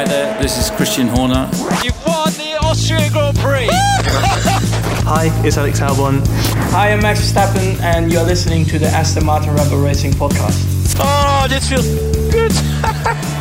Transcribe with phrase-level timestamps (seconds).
[0.00, 1.50] Hi there, this is Christian Horner.
[1.84, 3.68] You've won the Austrian Grand Prix!
[5.04, 6.26] Hi, it's Alex Albon.
[6.70, 10.96] Hi, I'm Max Verstappen, and you're listening to the Aston Martin Red Bull Racing podcast.
[10.98, 11.86] Oh, this feels
[12.32, 12.50] good!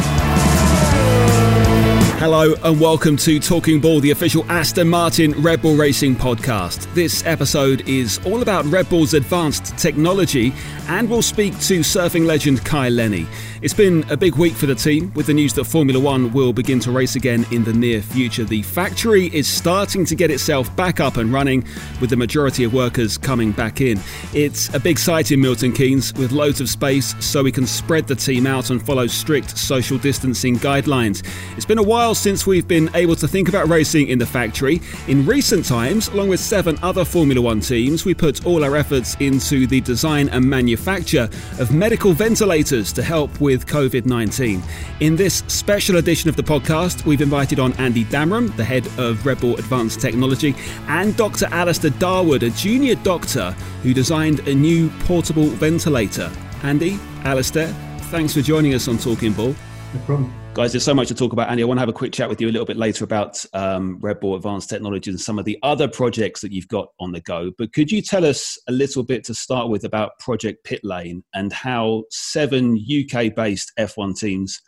[2.20, 6.94] Hello and welcome to Talking Ball, the official Aston Martin Red Bull Racing podcast.
[6.94, 10.52] This episode is all about Red Bull's advanced technology
[10.90, 13.26] and we'll speak to surfing legend Kai Lenny.
[13.62, 16.54] It's been a big week for the team with the news that Formula One will
[16.54, 18.46] begin to race again in the near future.
[18.46, 21.66] The factory is starting to get itself back up and running
[22.00, 24.00] with the majority of workers coming back in.
[24.34, 28.08] It's a big site in Milton Keynes with loads of space so we can spread
[28.08, 31.22] the team out and follow strict social distancing guidelines.
[31.58, 34.80] It's been a while since we've been able to think about racing in the factory.
[35.10, 39.18] In recent times, along with seven other Formula One teams, we put all our efforts
[39.20, 44.62] into the design and manufacture of medical ventilators to help with with COVID 19.
[45.00, 49.26] In this special edition of the podcast, we've invited on Andy Damerum, the head of
[49.26, 50.54] Red Bull Advanced Technology,
[50.88, 51.48] and Dr.
[51.48, 53.50] Alistair Darwood, a junior doctor
[53.82, 56.32] who designed a new portable ventilator.
[56.62, 57.70] Andy, Alistair,
[58.12, 59.56] thanks for joining us on Talking Ball.
[59.96, 60.39] No problem.
[60.56, 61.62] Guys, there's so much to talk about, Andy.
[61.62, 64.00] I want to have a quick chat with you a little bit later about um,
[64.02, 67.22] Red Bull Advanced Technology and some of the other projects that you've got on the
[67.22, 67.52] go.
[67.58, 71.24] But could you tell us a little bit to start with about Project Pit Lane
[71.36, 74.60] and how seven UK based F1 teams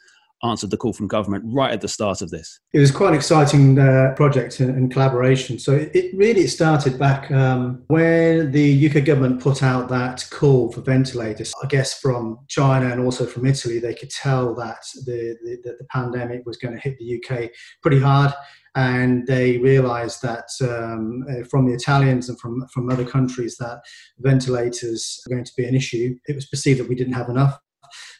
[0.43, 2.59] answered the call from government right at the start of this?
[2.73, 5.59] It was quite an exciting uh, project and, and, collaboration.
[5.59, 10.71] So it, it really started back um, when the UK government put out that call
[10.71, 11.53] for ventilators.
[11.63, 15.85] I guess from China and also from Italy, they could tell that the, the, the
[15.89, 18.33] pandemic was going to hit the UK pretty hard.
[18.73, 23.81] And they realised that um, uh, from the Italians and from, from other countries that
[24.19, 26.15] ventilators are going to be an issue.
[26.25, 27.59] It was perceived that we didn't have enough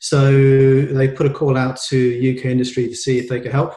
[0.02, 3.76] so they put a call out to UK industry to see if they could help.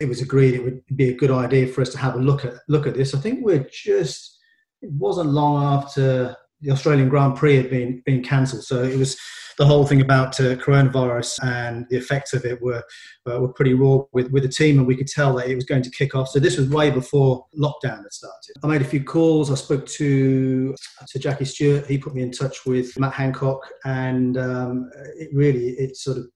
[0.00, 2.46] It was agreed it would be a good idea for us to have a look
[2.46, 3.14] at look at this.
[3.14, 4.38] I think we're just
[4.80, 9.18] it wasn't long after the Australian Grand Prix had been been cancelled, so it was
[9.58, 12.82] the whole thing about uh, coronavirus and the effects of it were
[13.30, 15.64] uh, were pretty raw with, with the team, and we could tell that it was
[15.64, 16.28] going to kick off.
[16.28, 18.54] So this was way before lockdown had started.
[18.62, 19.50] I made a few calls.
[19.50, 20.74] I spoke to
[21.08, 21.86] to Jackie Stewart.
[21.86, 26.26] He put me in touch with Matt Hancock, and um, it really it sort of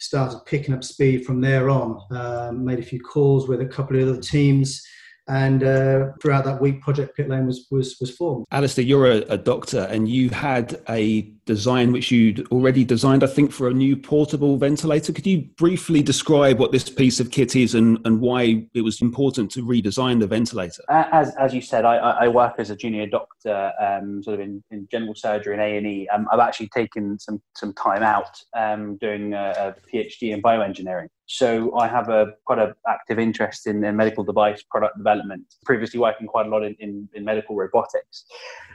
[0.00, 2.00] started picking up speed from there on.
[2.10, 4.82] Um, made a few calls with a couple of other teams
[5.28, 8.46] and uh, throughout that week, Project Pit Lane was was was formed.
[8.50, 13.26] Alistair, you're a, a, doctor, and you had a design which you'd already designed, I
[13.26, 15.12] think, for a new portable ventilator.
[15.12, 19.02] Could you briefly describe what this piece of kit is and, and why it was
[19.02, 20.82] important to redesign the ventilator?
[20.88, 24.62] As as you said, I, I work as a junior doctor, um, sort of in,
[24.70, 26.08] in general surgery and A and E.
[26.08, 31.08] Um, I've actually taken some some time out um, doing a, a PhD in bioengineering.
[31.30, 35.42] So I have a quite an active interest in, in, medical device product development.
[35.66, 38.24] Previously working quite a lot in, in, in, medical robotics.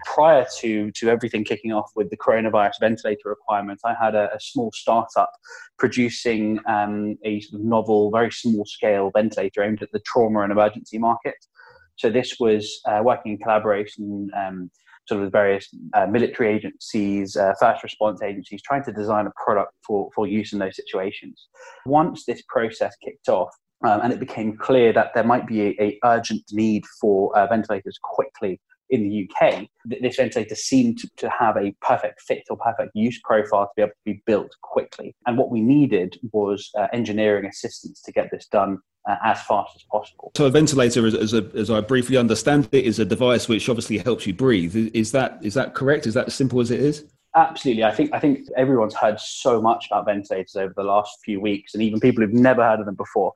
[0.05, 4.39] Prior to to everything kicking off with the coronavirus ventilator requirements, I had a, a
[4.39, 5.31] small startup
[5.79, 11.43] producing um, a novel, very small scale ventilator aimed at the trauma and emergency market.
[11.95, 14.29] So this was uh, working in collaboration.
[14.37, 14.69] Um,
[15.07, 19.73] sort of various uh, military agencies, uh, first response agencies, trying to design a product
[19.85, 21.47] for, for use in those situations.
[21.85, 23.49] Once this process kicked off,
[23.85, 27.47] um, and it became clear that there might be a, a urgent need for uh,
[27.47, 28.59] ventilators quickly
[28.93, 33.19] in the UK, this ventilator seemed to, to, have a perfect fit or perfect use
[33.23, 35.15] profile to be able to be built quickly.
[35.25, 38.77] And what we needed was uh, engineering assistance to get this done
[39.09, 40.31] uh, as fast as possible.
[40.35, 43.67] So a ventilator, as, as, a, as, I briefly understand it, is a device which
[43.67, 44.75] obviously helps you breathe.
[44.93, 46.05] Is that is that correct?
[46.05, 47.05] Is that as simple as it is?
[47.35, 47.83] Absolutely.
[47.83, 51.73] I think I think everyone's heard so much about ventilators over the last few weeks,
[51.73, 53.33] and even people who've never heard of them before.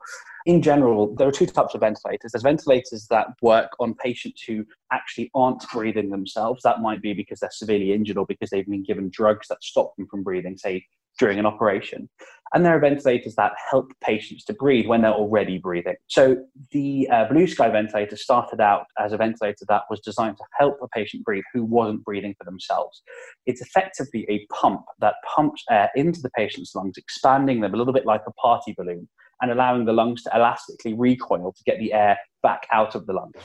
[0.48, 2.32] In general, there are two types of ventilators.
[2.32, 6.62] There's ventilators that work on patients who actually aren't breathing themselves.
[6.62, 9.94] That might be because they're severely injured or because they've been given drugs that stop
[9.96, 10.86] them from breathing, say
[11.18, 12.08] during an operation.
[12.54, 15.96] And there are ventilators that help patients to breathe when they're already breathing.
[16.06, 16.36] So
[16.70, 20.78] the uh, Blue Sky ventilator started out as a ventilator that was designed to help
[20.80, 23.02] a patient breathe who wasn't breathing for themselves.
[23.44, 27.92] It's effectively a pump that pumps air into the patient's lungs, expanding them a little
[27.92, 29.06] bit like a party balloon
[29.40, 33.12] and allowing the lungs to elastically recoil to get the air back out of the
[33.12, 33.36] lungs.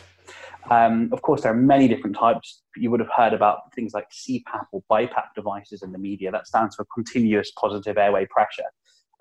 [0.69, 2.61] Um, of course, there are many different types.
[2.77, 6.31] You would have heard about things like CPAP or BiPAP devices in the media.
[6.31, 8.63] That stands for continuous positive airway pressure.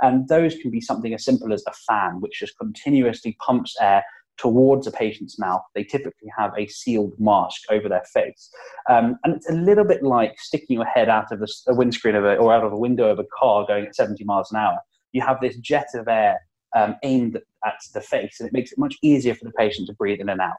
[0.00, 4.04] And those can be something as simple as a fan, which just continuously pumps air
[4.38, 5.62] towards a patient's mouth.
[5.74, 8.50] They typically have a sealed mask over their face.
[8.90, 12.14] Um, and it's a little bit like sticking your head out of the, a windscreen
[12.14, 14.58] of a, or out of a window of a car going at 70 miles an
[14.58, 14.78] hour.
[15.12, 16.40] You have this jet of air
[16.74, 19.94] um, aimed at the face, and it makes it much easier for the patient to
[19.94, 20.52] breathe in and out.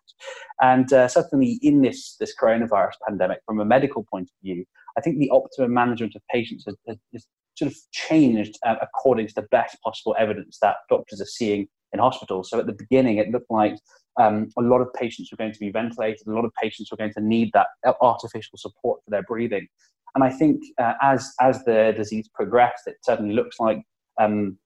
[0.61, 4.65] And uh, certainly in this this coronavirus pandemic, from a medical point of view,
[4.97, 9.35] I think the optimum management of patients has, has sort of changed uh, according to
[9.35, 12.49] the best possible evidence that doctors are seeing in hospitals.
[12.49, 13.75] So at the beginning, it looked like
[14.19, 16.97] um, a lot of patients were going to be ventilated, a lot of patients were
[16.97, 17.67] going to need that
[18.01, 19.67] artificial support for their breathing.
[20.15, 23.81] And I think uh, as as the disease progressed, it certainly looks like
[24.21, 24.57] um,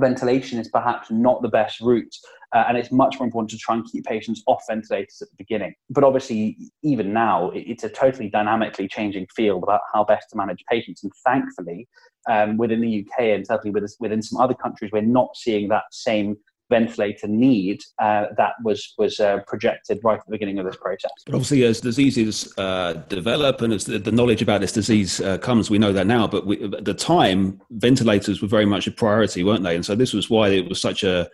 [0.00, 2.14] ventilation is perhaps not the best route,
[2.54, 5.36] uh, and it's much more important to try and keep patients off ventilators at the
[5.38, 5.74] beginning.
[5.88, 10.64] But obviously, even now, it's a totally dynamically changing field about how best to manage
[10.70, 11.04] patients.
[11.04, 11.88] And thankfully,
[12.28, 16.36] um, within the UK and certainly within some other countries, we're not seeing that same
[16.70, 21.10] ventilator need uh, that was was uh, projected right at the beginning of this process.
[21.26, 25.38] But obviously, as diseases uh, develop and as the, the, knowledge about this disease uh,
[25.38, 26.26] comes, we know that now.
[26.26, 29.74] But we, at the time, ventilators were very much a priority, weren't they?
[29.74, 31.28] And so this was why it was such a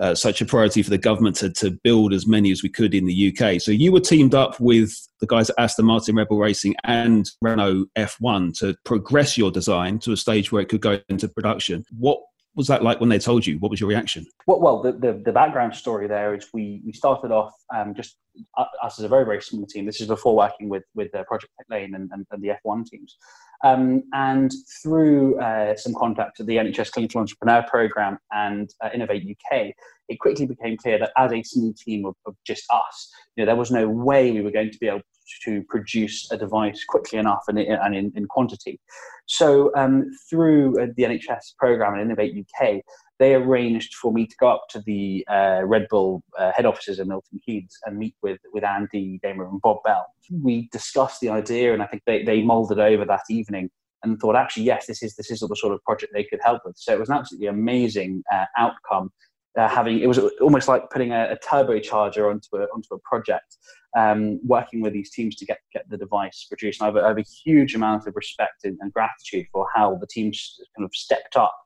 [0.00, 2.94] uh, such a priority for the government to, to build as many as we could
[2.94, 3.60] in the UK.
[3.60, 7.28] So you were teamed up with the guys at Aston Martin Red Bull Racing and
[7.42, 11.84] Renault F1 to progress your design to a stage where it could go into production.
[11.98, 12.20] What
[12.54, 13.58] was that like when they told you?
[13.58, 14.26] What was your reaction?
[14.46, 18.16] Well, well the, the, the background story there is we, we started off um, just
[18.56, 19.86] uh, us as a very, very small team.
[19.86, 23.16] This is before working with, with uh, Project Lane and, and, and, the F1 teams.
[23.64, 24.52] Um, and
[24.82, 29.72] through uh, some contacts at the NHS Clinical Entrepreneur Programme and uh, Innovate UK,
[30.08, 33.46] it quickly became clear that as a small team of, of just us, you know,
[33.46, 35.02] there was no way we were going to be able
[35.44, 38.80] to produce a device quickly enough and, and in, in quantity.
[39.26, 42.80] So um, through uh, the NHS program and Innovate UK,
[43.18, 46.98] they arranged for me to go up to the uh, Red Bull uh, head offices
[46.98, 50.06] in Milton Keynes and meet with, with Andy Damer and Bob Bell.
[50.42, 53.70] We discussed the idea, and I think they, they mulled over that evening
[54.04, 56.62] and thought, actually, yes, this is this is the sort of project they could help
[56.64, 56.76] with.
[56.78, 59.10] So it was an absolutely amazing uh, outcome
[59.58, 63.56] uh, having it was almost like putting a, a turbocharger onto a onto a project,
[63.96, 66.80] um, working with these teams to get get the device produced.
[66.80, 69.66] And I have, a, I have a huge amount of respect and, and, gratitude for
[69.74, 71.56] how the teams kind of stepped up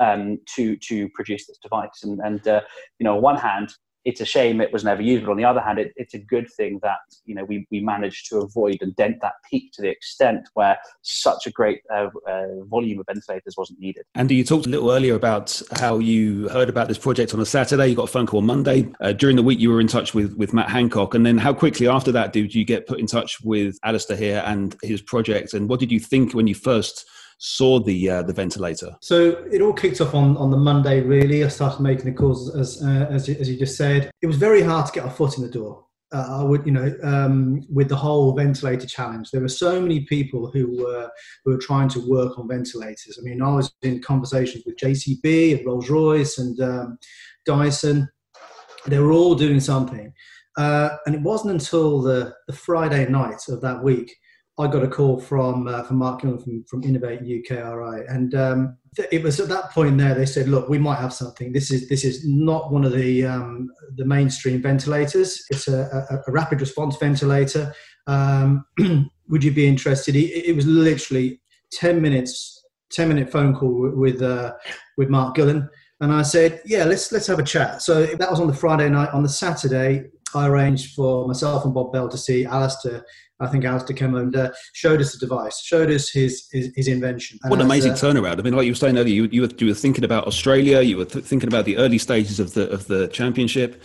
[0.00, 2.02] um, to to produce this device.
[2.02, 2.62] And, and uh,
[2.98, 3.72] you know, on one hand,
[4.06, 5.26] it's a shame it was never used.
[5.26, 7.80] But on the other hand, it, it's a good thing that you know we, we
[7.80, 12.08] managed to avoid and dent that peak to the extent where such a great uh,
[12.26, 14.04] uh, volume of ventilators wasn't needed.
[14.14, 17.46] Andy, you talked a little earlier about how you heard about this project on a
[17.46, 17.88] Saturday.
[17.88, 18.88] You got a phone call on Monday.
[19.00, 21.52] Uh, during the week, you were in touch with with Matt Hancock, and then how
[21.52, 25.52] quickly after that did you get put in touch with Alistair here and his project?
[25.52, 27.06] And what did you think when you first
[27.38, 28.96] saw the uh, the ventilator?
[29.00, 31.00] So it all kicked off on, on the Monday.
[31.00, 34.10] Really, I started making the calls as uh, as, as you just said.
[34.22, 35.84] It was very hard to get a foot in the door.
[36.12, 40.02] Uh, I would, you know, um, with the whole ventilator challenge, there were so many
[40.02, 41.10] people who were
[41.44, 43.18] who were trying to work on ventilators.
[43.18, 46.98] I mean, I was in conversations with JCB and Rolls Royce and um,
[47.44, 48.08] Dyson.
[48.86, 50.12] They were all doing something,
[50.56, 54.16] uh, and it wasn't until the, the Friday night of that week
[54.58, 58.76] I got a call from uh, from Mark Gillen from, from Innovate UKRI, and um,
[58.96, 61.52] th- it was at that point there they said, "Look, we might have something.
[61.52, 65.44] This is this is not one of the um, the mainstream ventilators.
[65.50, 67.74] It's a, a, a rapid response ventilator.
[68.06, 68.64] Um,
[69.28, 74.22] would you be interested?" It, it, was literally ten minutes, ten minute phone call with
[74.22, 74.54] uh,
[74.96, 75.68] with Mark Gillen,
[76.00, 78.88] and I said, "Yeah, let's let's have a chat." So that was on the Friday
[78.88, 79.10] night.
[79.10, 83.04] On the Saturday, I arranged for myself and Bob Bell to see Alistair
[83.38, 86.88] I think Alistair came and uh, showed us the device, showed us his his, his
[86.88, 87.38] invention.
[87.42, 88.38] And what an amazing uh, turnaround!
[88.38, 90.80] I mean, like you were saying earlier, you, you, were, you were thinking about Australia,
[90.80, 93.82] you were th- thinking about the early stages of the of the championship,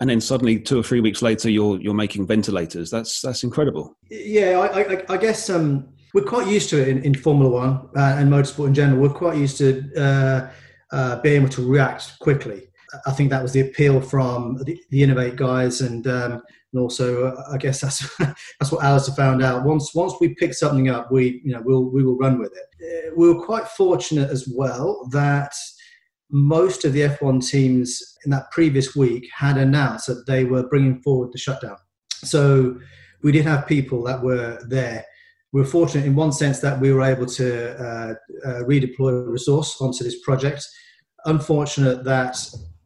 [0.00, 2.90] and then suddenly two or three weeks later, you're you're making ventilators.
[2.90, 3.96] That's that's incredible.
[4.10, 7.88] Yeah, I, I, I guess um, we're quite used to it in, in Formula One
[7.96, 9.00] uh, and motorsport in general.
[9.00, 10.50] We're quite used to uh,
[10.90, 12.64] uh, being able to react quickly.
[13.06, 16.04] I think that was the appeal from the, the Innovate guys and.
[16.08, 19.64] Um, and also uh, I guess that's that's what Alistair found out.
[19.64, 23.08] Once once we pick something up, we you know we'll we will run with it.
[23.08, 25.52] Uh, we were quite fortunate as well that
[26.30, 31.00] most of the F1 teams in that previous week had announced that they were bringing
[31.00, 31.76] forward the shutdown.
[32.24, 32.78] So
[33.22, 35.04] we did have people that were there.
[35.52, 39.30] We were fortunate in one sense that we were able to uh, uh, redeploy a
[39.30, 40.66] resource onto this project.
[41.24, 42.36] Unfortunate that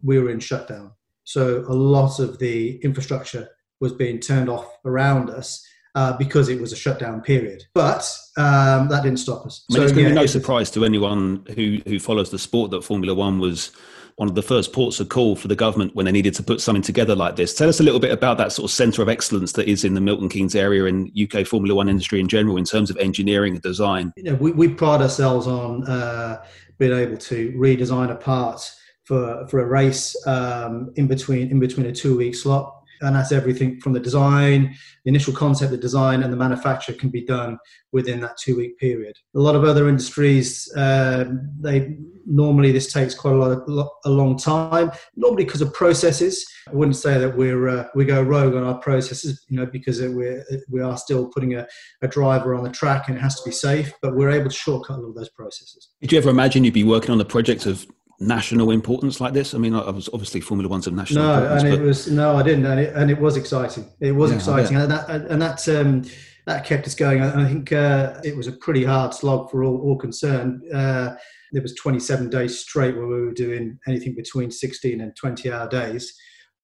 [0.02, 0.92] we were in shutdown.
[1.24, 3.48] So a lot of the infrastructure
[3.82, 7.64] was being turned off around us uh, because it was a shutdown period.
[7.74, 8.08] But
[8.38, 9.66] um, that didn't stop us.
[9.68, 12.30] I mean, so, it's going to yeah, be no surprise to anyone who, who follows
[12.30, 13.72] the sport that Formula One was
[14.16, 16.60] one of the first ports of call for the government when they needed to put
[16.60, 17.54] something together like this.
[17.54, 19.94] Tell us a little bit about that sort of centre of excellence that is in
[19.94, 23.54] the Milton Keynes area and UK Formula One industry in general in terms of engineering
[23.54, 24.12] and design.
[24.16, 26.44] You know, we, we pride ourselves on uh,
[26.78, 28.70] being able to redesign a part
[29.04, 33.32] for for a race um, in between in between a two week slot and that's
[33.32, 37.58] everything from the design, the initial concept, the design, and the manufacture can be done
[37.92, 39.14] within that two week period.
[39.34, 41.24] A lot of other industries, uh,
[41.60, 44.90] they normally this takes quite a lot, of, a long time.
[45.16, 46.46] Normally because of processes.
[46.68, 50.00] I wouldn't say that we're uh, we go rogue on our processes, you know, because
[50.00, 51.66] we're we are still putting a,
[52.02, 53.92] a driver on the track and it has to be safe.
[54.00, 55.90] But we're able to shortcut a lot of those processes.
[56.00, 57.86] Did you ever imagine you'd be working on a project of
[58.22, 59.54] national importance like this?
[59.54, 61.24] I mean, I was obviously Formula One's of national.
[61.24, 63.86] No, importance, and it was no, I didn't, and it, and it was exciting.
[64.00, 66.04] It was Yeah, exciting, and that and that um,
[66.46, 67.22] that kept us going.
[67.22, 70.62] I I think uh, it was a pretty hard slog for all, all concerned.
[70.72, 71.14] Uh,
[71.52, 75.68] there was 27 days straight where we were doing anything between 16 and 20 hour
[75.68, 76.14] days.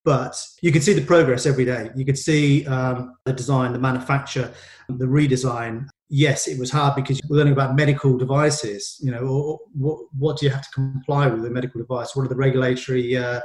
[0.04, 1.90] But you could see the progress every day.
[1.94, 4.50] You could see um, the design, the manufacture,
[4.88, 8.98] the redesign, yes, it was hard because you're learning about medical devices.
[9.00, 12.14] You know, or, what what do you have to comply with a medical device?
[12.14, 13.40] What are the regulatory uh,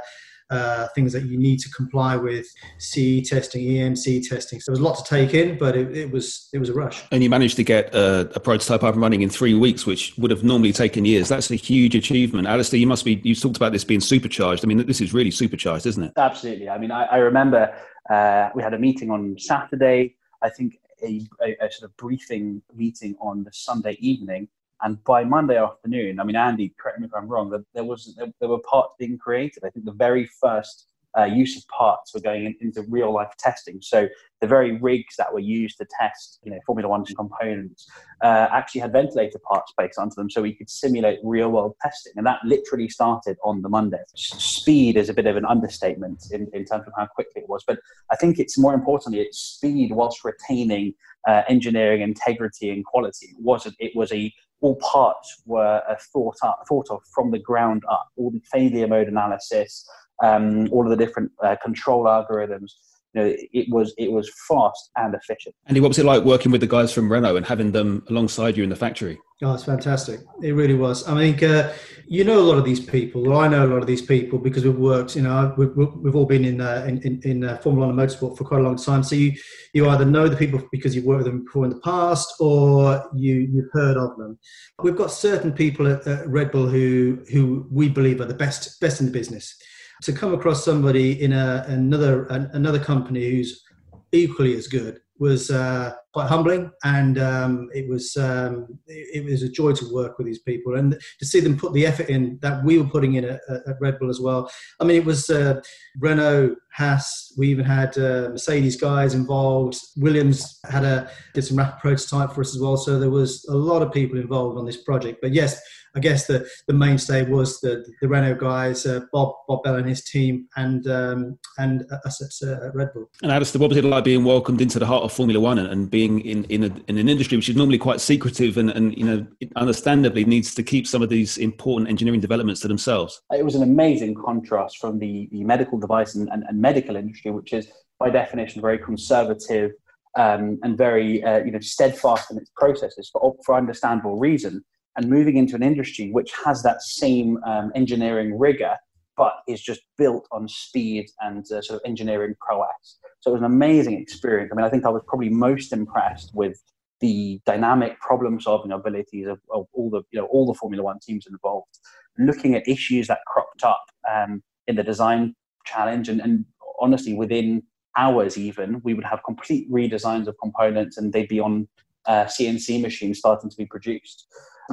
[0.50, 2.46] uh, things that you need to comply with?
[2.78, 4.60] CE testing, EMC testing.
[4.60, 6.74] So there was a lot to take in, but it, it was it was a
[6.74, 7.02] rush.
[7.12, 10.14] and you managed to get a, a prototype up and running in three weeks, which
[10.18, 11.28] would have normally taken years.
[11.28, 12.46] That's a huge achievement.
[12.46, 14.64] Alistair, you must be, you talked about this being supercharged.
[14.64, 16.12] I mean, this is really supercharged, isn't it?
[16.16, 16.68] Absolutely.
[16.68, 17.74] I mean, I, I remember
[18.10, 20.16] uh, we had a meeting on Saturday.
[20.42, 24.48] I think a, a, a sort of briefing meeting on the Sunday evening,
[24.82, 28.32] and by Monday afternoon, I mean, Andy, correct me if I'm wrong, there was there,
[28.40, 29.64] there were parts being created.
[29.64, 33.32] I think the very first uh, use of parts were going in, into real life
[33.38, 33.78] testing.
[33.80, 34.08] So
[34.40, 37.88] the very rigs that were used to test, you know, Formula One components
[38.22, 42.12] uh, actually had ventilator parts placed onto them, so we could simulate real world testing.
[42.16, 44.02] And that literally started on the Monday.
[44.14, 47.62] Speed is a bit of an understatement in, in terms of how quickly it was,
[47.66, 47.78] but
[48.10, 50.94] I think it's more importantly it's speed whilst retaining
[51.26, 53.26] uh, engineering integrity and quality.
[53.26, 53.76] It wasn't.
[53.78, 58.08] It was a all parts were uh, thought up, thought of from the ground up.
[58.16, 59.86] All the failure mode analysis,
[60.22, 62.72] um, all of the different uh, control algorithms.
[63.14, 65.54] You know, it was it was fast and efficient.
[65.66, 68.56] Andy, what was it like working with the guys from Renault and having them alongside
[68.56, 69.18] you in the factory?
[69.42, 70.20] Oh, it's fantastic.
[70.42, 71.06] It really was.
[71.08, 71.72] I mean, uh,
[72.06, 73.28] you know a lot of these people.
[73.28, 75.16] Or I know a lot of these people because we've worked.
[75.16, 78.08] You know, we've, we've all been in uh, in, in, in uh, Formula One and
[78.08, 79.02] motorsport for quite a long time.
[79.02, 79.32] So you
[79.72, 83.08] you either know the people because you've worked with them before in the past, or
[83.14, 84.38] you you've heard of them.
[84.82, 88.80] We've got certain people at, at Red Bull who who we believe are the best
[88.80, 89.56] best in the business.
[90.02, 93.64] To come across somebody in a, another an, another company who's
[94.12, 99.42] equally as good was uh, quite humbling, and um, it was um, it, it was
[99.42, 102.38] a joy to work with these people and to see them put the effort in
[102.40, 104.48] that we were putting in at, at Red Bull as well.
[104.80, 105.60] I mean, it was uh,
[105.98, 107.34] Renault, Haas.
[107.36, 109.76] We even had uh, Mercedes guys involved.
[109.96, 112.76] Williams had a did some rapid prototype for us as well.
[112.76, 115.18] So there was a lot of people involved on this project.
[115.20, 115.60] But yes,
[115.96, 119.88] I guess the, the mainstay was the the Renault guys, uh, Bob Bob Bell and
[119.88, 123.08] his team, and um, and us at, uh, at Red Bull.
[123.22, 125.68] And Alistair, what was it like being welcomed into the heart of Formula One and,
[125.68, 128.96] and being in in, a, in an industry which is normally quite secretive and, and
[128.96, 133.22] you know understandably needs to keep some of these important engineering developments to themselves?
[133.32, 137.30] It was an amazing contrast from the, the medical device and, and, and medical industry,
[137.30, 137.68] which is
[137.98, 139.72] by definition very conservative
[140.16, 144.64] um, and very uh, you know steadfast in its processes for for understandable reason.
[144.96, 148.76] And moving into an industry which has that same um, engineering rigor,
[149.16, 152.98] but is just built on speed and uh, sort of engineering prowess.
[153.24, 154.52] So it was an amazing experience.
[154.52, 156.60] I mean, I think I was probably most impressed with
[157.00, 161.26] the dynamic problem-solving abilities of, of all the you know all the Formula One teams
[161.26, 161.78] involved,
[162.18, 166.44] looking at issues that cropped up um, in the design challenge, and, and
[166.78, 167.62] honestly, within
[167.96, 171.66] hours even, we would have complete redesigns of components, and they'd be on
[172.04, 174.26] uh, CNC machines starting to be produced.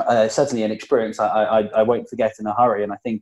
[0.06, 3.22] Uh, certainly, an experience I, I, I won't forget in a hurry, and I think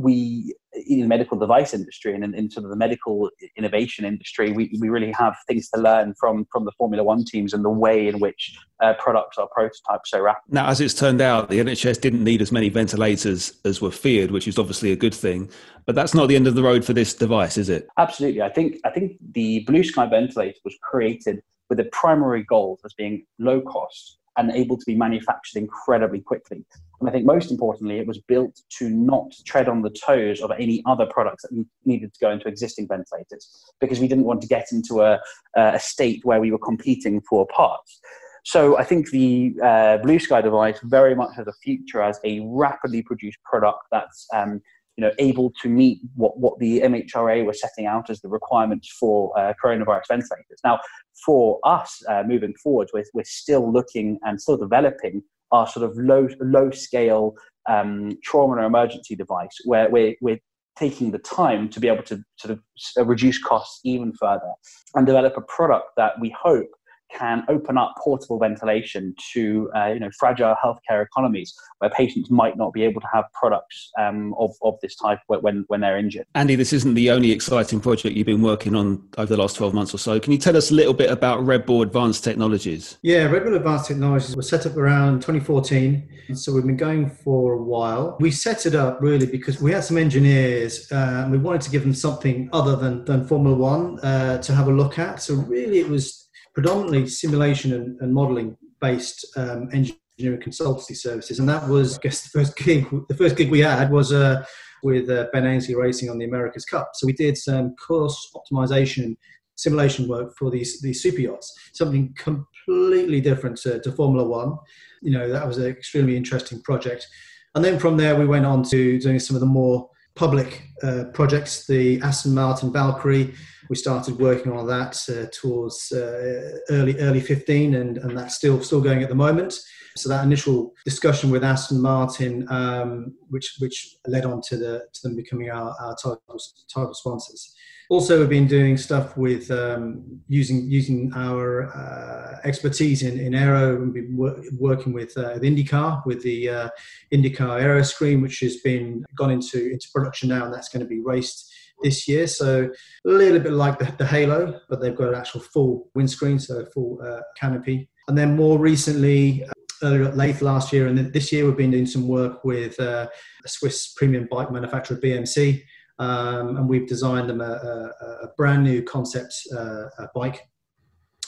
[0.00, 0.54] we
[0.86, 4.76] in the medical device industry and in, in, sort of the medical innovation industry, we,
[4.80, 8.08] we really have things to learn from from the Formula One teams and the way
[8.08, 10.54] in which uh, products are prototyped so rapidly.
[10.54, 14.30] Now, as it's turned out, the NHS didn't need as many ventilators as were feared,
[14.30, 15.50] which is obviously a good thing.
[15.86, 17.88] But that's not the end of the road for this device, is it?
[17.98, 18.42] Absolutely.
[18.42, 22.94] I think I think the Blue Sky ventilator was created with the primary goal as
[22.94, 26.64] being low cost and able to be manufactured incredibly quickly.
[27.00, 30.50] And I think most importantly, it was built to not tread on the toes of
[30.58, 33.48] any other products that needed to go into existing ventilators
[33.80, 35.18] because we didn't want to get into a,
[35.56, 38.00] a state where we were competing for parts.
[38.44, 42.40] So I think the uh, Blue Sky device very much has a future as a
[42.44, 44.60] rapidly produced product that's um,
[44.96, 48.94] you know able to meet what, what the MHRA were setting out as the requirements
[48.98, 50.60] for uh, coronavirus ventilators.
[50.64, 50.80] Now,
[51.24, 55.96] for us uh, moving forward, we're, we're still looking and still developing our sort of
[55.96, 57.34] low low scale
[57.68, 60.40] um, trauma and emergency device where we're, we're
[60.76, 64.52] taking the time to be able to sort of reduce costs even further
[64.94, 66.70] and develop a product that we hope
[67.16, 72.56] can open up portable ventilation to uh, you know fragile healthcare economies where patients might
[72.56, 76.26] not be able to have products um, of, of this type when, when they're injured.
[76.34, 79.72] Andy, this isn't the only exciting project you've been working on over the last 12
[79.72, 80.20] months or so.
[80.20, 82.98] Can you tell us a little bit about Red Bull Advanced Technologies?
[83.02, 86.08] Yeah, Red Bull Advanced Technologies was set up around 2014.
[86.34, 88.16] So we've been going for a while.
[88.20, 91.70] We set it up really because we had some engineers uh, and we wanted to
[91.70, 95.22] give them something other than, than Formula One uh, to have a look at.
[95.22, 101.38] So really it was predominantly simulation and, and modeling based um, engineering consultancy services.
[101.38, 102.86] And that was, I guess, the first gig.
[103.08, 104.44] The first gig we had was uh,
[104.82, 106.90] with uh, Ben Ainslie Racing on the America's Cup.
[106.94, 109.16] So we did some course optimization
[109.56, 111.52] simulation work for these these super yachts.
[111.72, 114.56] Something completely different to, to Formula One.
[115.02, 117.06] You know, that was an extremely interesting project.
[117.54, 121.04] And then from there, we went on to doing some of the more public uh,
[121.12, 123.34] projects, the Aston Martin Valkyrie.
[123.70, 128.60] We started working on that uh, towards uh, early early 15, and, and that's still
[128.62, 129.54] still going at the moment.
[129.96, 135.00] So that initial discussion with Aston Martin, um, which which led on to the to
[135.02, 136.20] them becoming our, our title,
[136.68, 137.54] title sponsors.
[137.90, 143.82] Also, we've been doing stuff with um, using using our uh, expertise in, in aero
[143.82, 146.68] and been wor- working with, uh, with IndyCar with the uh,
[147.12, 150.88] IndyCar Aero Screen, which has been gone into into production now, and that's going to
[150.88, 152.26] be raced this year.
[152.26, 152.70] So
[153.06, 156.64] a little bit like the, the Halo, but they've got an actual full windscreen, so
[156.66, 157.88] full uh, canopy.
[158.08, 161.86] And then more recently, uh, earlier late last year and this year, we've been doing
[161.86, 163.08] some work with uh,
[163.44, 165.62] a Swiss premium bike manufacturer, BMC
[166.00, 169.84] um, and we've designed them a, a, a brand new concept uh,
[170.14, 170.48] bike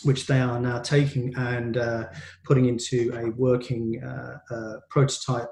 [0.04, 2.04] which they are now taking and uh,
[2.44, 5.50] putting into a working uh, uh, prototype,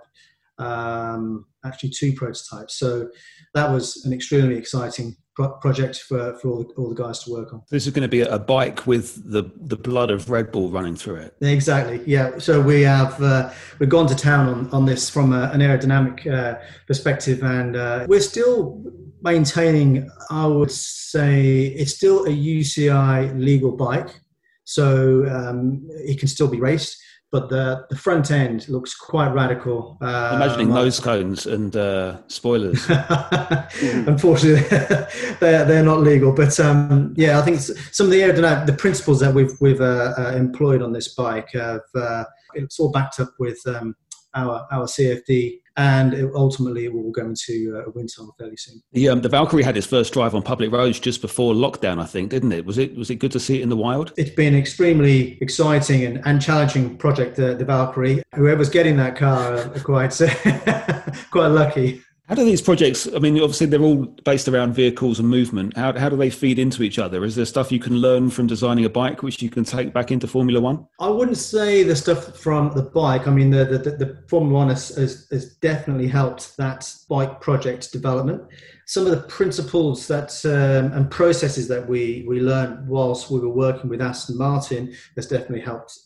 [0.60, 2.78] um, actually two prototypes.
[2.78, 3.08] So
[3.54, 7.32] that was an extremely exciting pro- project for, for all the, all the, guys to
[7.32, 7.62] work on.
[7.70, 10.96] This is going to be a bike with the, the blood of Red Bull running
[10.96, 11.36] through it.
[11.40, 12.38] Exactly, yeah.
[12.38, 16.26] So we have uh, we've gone to town on, on this from a, an aerodynamic
[16.26, 18.84] uh, perspective, and we're still
[19.22, 24.20] maintaining, I would say, it's still a UCI legal bike,
[24.64, 26.96] so um, it can still be raced.
[27.32, 29.96] But the, the front end looks quite radical.
[30.00, 32.84] Uh, Imagining nose cones and uh, spoilers.
[33.82, 34.66] Unfortunately,
[35.40, 36.32] they're, they're not legal.
[36.34, 40.14] But um, yeah, I think some of the aerodynamic, the principles that we've, we've uh,
[40.18, 43.94] uh employed on this bike, have, uh, it's all backed up with um,
[44.34, 48.56] our, our CFD and it, ultimately it will go into uh, a wind tunnel fairly
[48.56, 48.82] soon.
[48.92, 52.06] The, um, the Valkyrie had its first drive on public roads just before lockdown, I
[52.06, 52.64] think, didn't it?
[52.64, 54.12] Was it was it good to see it in the wild?
[54.16, 58.22] It's been an extremely exciting and, and challenging project, uh, the Valkyrie.
[58.34, 60.10] Whoever's getting that car are quite
[61.30, 62.02] quite lucky.
[62.30, 65.76] How do these projects, I mean, obviously they're all based around vehicles and movement.
[65.76, 67.24] How, how do they feed into each other?
[67.24, 70.12] Is there stuff you can learn from designing a bike which you can take back
[70.12, 70.86] into Formula One?
[71.00, 73.26] I wouldn't say the stuff from the bike.
[73.26, 77.90] I mean, the, the, the Formula One has, has, has, definitely helped that bike project
[77.90, 78.44] development.
[78.86, 83.48] Some of the principles that um, and processes that we, we learned whilst we were
[83.48, 85.98] working with Aston Martin has definitely helped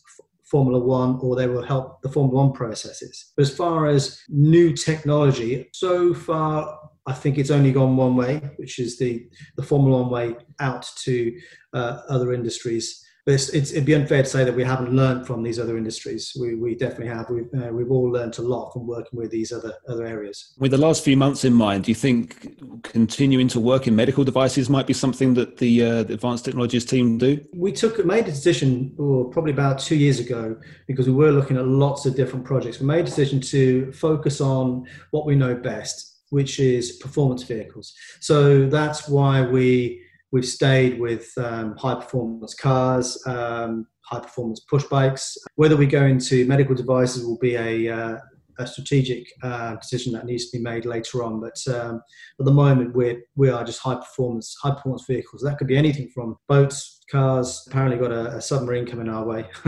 [0.45, 3.33] Formula One or they will help the Formula One processes.
[3.35, 8.41] But as far as new technology, so far I think it's only gone one way,
[8.57, 9.27] which is the,
[9.57, 11.39] the Formula One way out to
[11.73, 15.25] uh, other industries but it's, it's, it'd be unfair to say that we haven't learned
[15.25, 16.31] from these other industries.
[16.39, 17.27] We, we definitely have.
[17.29, 20.53] We've, uh, we've all learned a lot from working with these other, other areas.
[20.59, 24.23] With the last few months in mind, do you think continuing to work in medical
[24.23, 27.43] devices might be something that the, uh, the advanced technologies team do?
[27.55, 31.57] We took made a decision oh, probably about two years ago because we were looking
[31.57, 32.79] at lots of different projects.
[32.79, 37.95] We made a decision to focus on what we know best, which is performance vehicles.
[38.19, 40.04] So that's why we
[40.35, 45.37] We've stayed with um, high performance cars, um, high performance push bikes.
[45.55, 48.17] Whether we go into medical devices will be a, uh,
[48.59, 51.39] a strategic uh, decision that needs to be made later on.
[51.39, 52.01] But um,
[52.37, 55.41] at the moment, we're, we are just high performance, high performance vehicles.
[55.41, 57.63] That could be anything from boats, cars.
[57.67, 59.45] Apparently, got a, a submarine coming our way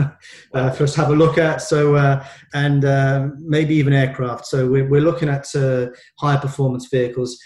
[0.52, 1.62] uh, for us to have a look at.
[1.62, 4.44] So, uh, and um, maybe even aircraft.
[4.44, 5.86] So we're, we're looking at uh,
[6.18, 7.38] high performance vehicles.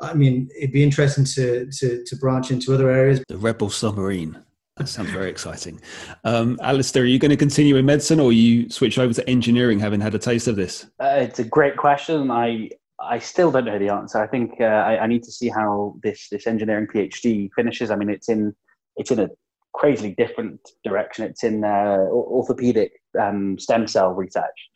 [0.00, 3.22] I mean, it'd be interesting to, to, to branch into other areas.
[3.28, 4.42] The Red Bull submarine.
[4.76, 5.78] That sounds very exciting.
[6.24, 9.78] Um, Alistair, are you going to continue in medicine or you switch over to engineering
[9.78, 10.86] having had a taste of this?
[10.98, 12.30] Uh, it's a great question.
[12.30, 14.18] I I still don't know the answer.
[14.18, 17.90] I think uh, I, I, need to see how this this engineering PhD finishes.
[17.90, 18.54] I mean, it's in
[18.96, 19.28] it's in a
[19.74, 21.24] crazily different direction.
[21.24, 24.68] It's in uh, orthopedic um, stem cell research.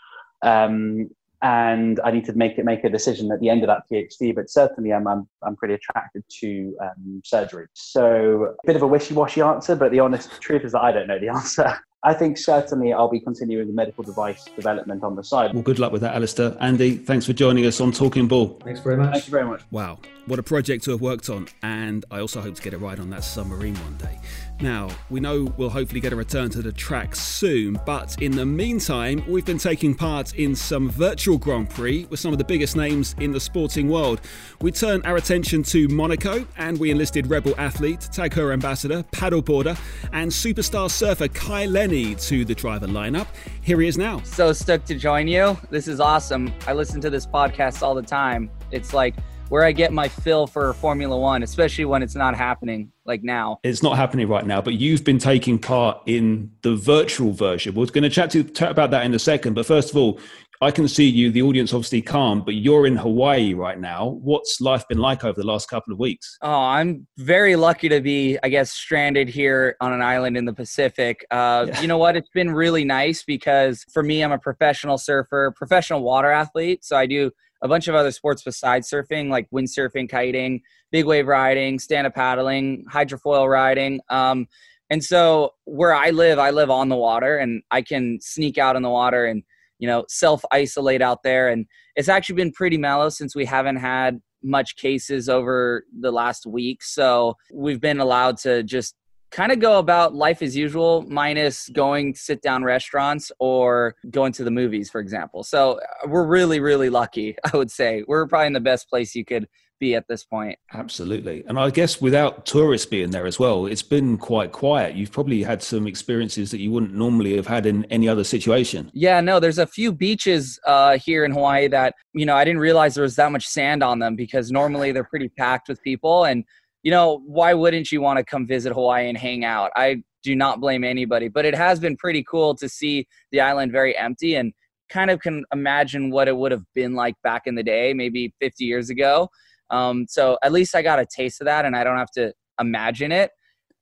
[0.42, 1.10] Um,
[1.44, 4.34] and I need to make it make a decision at the end of that PhD.
[4.34, 7.66] But certainly, I'm I'm, I'm pretty attracted to um, surgery.
[7.74, 11.06] So a bit of a wishy-washy answer, but the honest truth is that I don't
[11.06, 11.78] know the answer.
[12.02, 15.54] I think certainly I'll be continuing the medical device development on the side.
[15.54, 16.54] Well, good luck with that, Alistair.
[16.60, 18.58] Andy, thanks for joining us on Talking Ball.
[18.62, 19.12] Thanks very much.
[19.12, 19.62] Thank you very much.
[19.70, 22.78] Wow, what a project to have worked on, and I also hope to get a
[22.78, 24.18] ride on that submarine one day.
[24.60, 28.46] Now, we know we'll hopefully get a return to the track soon, but in the
[28.46, 32.76] meantime, we've been taking part in some virtual Grand Prix with some of the biggest
[32.76, 34.20] names in the sporting world.
[34.60, 39.02] We turn our attention to Monaco and we enlisted Red Bull athlete, Tag Heuer ambassador,
[39.12, 39.76] paddleboarder,
[40.12, 43.26] and superstar surfer Kai Lenny to the driver lineup.
[43.60, 44.22] Here he is now.
[44.22, 45.58] So stoked to join you.
[45.70, 46.54] This is awesome.
[46.66, 48.50] I listen to this podcast all the time.
[48.70, 49.14] It's like
[49.48, 53.58] where I get my fill for Formula One, especially when it's not happening like now.
[53.62, 57.74] It's not happening right now, but you've been taking part in the virtual version.
[57.74, 59.54] We're going to chat, to, chat about that in a second.
[59.54, 60.18] But first of all,
[60.60, 61.30] I can see you.
[61.30, 64.18] The audience obviously can't, but you're in Hawaii right now.
[64.22, 66.38] What's life been like over the last couple of weeks?
[66.40, 70.54] Oh, I'm very lucky to be, I guess, stranded here on an island in the
[70.54, 71.26] Pacific.
[71.30, 71.80] Uh, yeah.
[71.82, 72.16] You know what?
[72.16, 76.84] It's been really nice because for me, I'm a professional surfer, professional water athlete.
[76.84, 77.30] So I do
[77.64, 80.60] a bunch of other sports besides surfing, like windsurfing, kiting,
[80.92, 84.00] big wave riding, stand up paddling, hydrofoil riding.
[84.10, 84.46] Um,
[84.90, 88.76] and so where I live, I live on the water and I can sneak out
[88.76, 89.42] in the water and,
[89.78, 91.48] you know, self isolate out there.
[91.48, 91.64] And
[91.96, 96.82] it's actually been pretty mellow since we haven't had much cases over the last week.
[96.82, 98.94] So we've been allowed to just
[99.34, 104.32] kind of go about life as usual minus going to sit down restaurants or going
[104.32, 105.42] to the movies for example.
[105.42, 108.04] So uh, we're really really lucky i would say.
[108.06, 109.48] We're probably in the best place you could
[109.80, 110.56] be at this point.
[110.72, 111.42] Absolutely.
[111.48, 114.94] And i guess without tourists being there as well it's been quite quiet.
[114.94, 118.88] You've probably had some experiences that you wouldn't normally have had in any other situation.
[118.94, 122.60] Yeah no there's a few beaches uh, here in hawaii that you know i didn't
[122.60, 126.24] realize there was that much sand on them because normally they're pretty packed with people.
[126.24, 126.44] And
[126.84, 129.72] you know, why wouldn't you want to come visit Hawaii and hang out?
[129.74, 133.72] I do not blame anybody, but it has been pretty cool to see the island
[133.72, 134.52] very empty and
[134.90, 138.34] kind of can imagine what it would have been like back in the day, maybe
[138.38, 139.30] 50 years ago.
[139.70, 142.34] Um, so at least I got a taste of that and I don't have to
[142.60, 143.30] imagine it.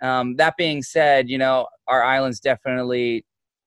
[0.00, 3.24] Um, that being said, you know, our islands definitely,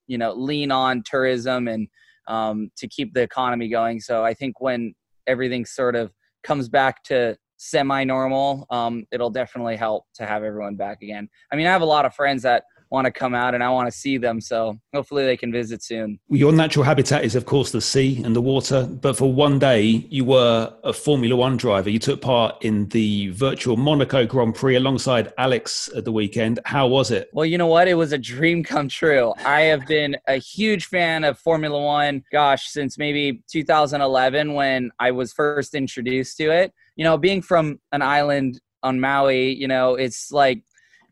[0.07, 1.89] you know, lean on tourism and
[2.29, 3.99] um, to keep the economy going.
[3.99, 4.93] So I think when
[5.27, 11.01] everything sort of comes back to semi-normal um, it'll definitely help to have everyone back
[11.01, 11.29] again.
[11.51, 13.69] I mean i have a lot of friends that want to come out and i
[13.69, 16.19] want to see them so hopefully they can visit soon.
[16.29, 19.81] Your natural habitat is of course the sea and the water but for one day
[19.81, 21.89] you were a formula one driver.
[21.89, 26.59] You took part in the virtual monaco grand prix alongside alex at the weekend.
[26.65, 27.29] How was it?
[27.33, 27.87] Well you know what?
[27.87, 29.33] It was a dream come true.
[29.43, 35.11] I have been a huge fan of formula one gosh since maybe 2011 when i
[35.11, 39.95] was first introduced to it you know, being from an island on Maui, you know,
[39.95, 40.63] it's like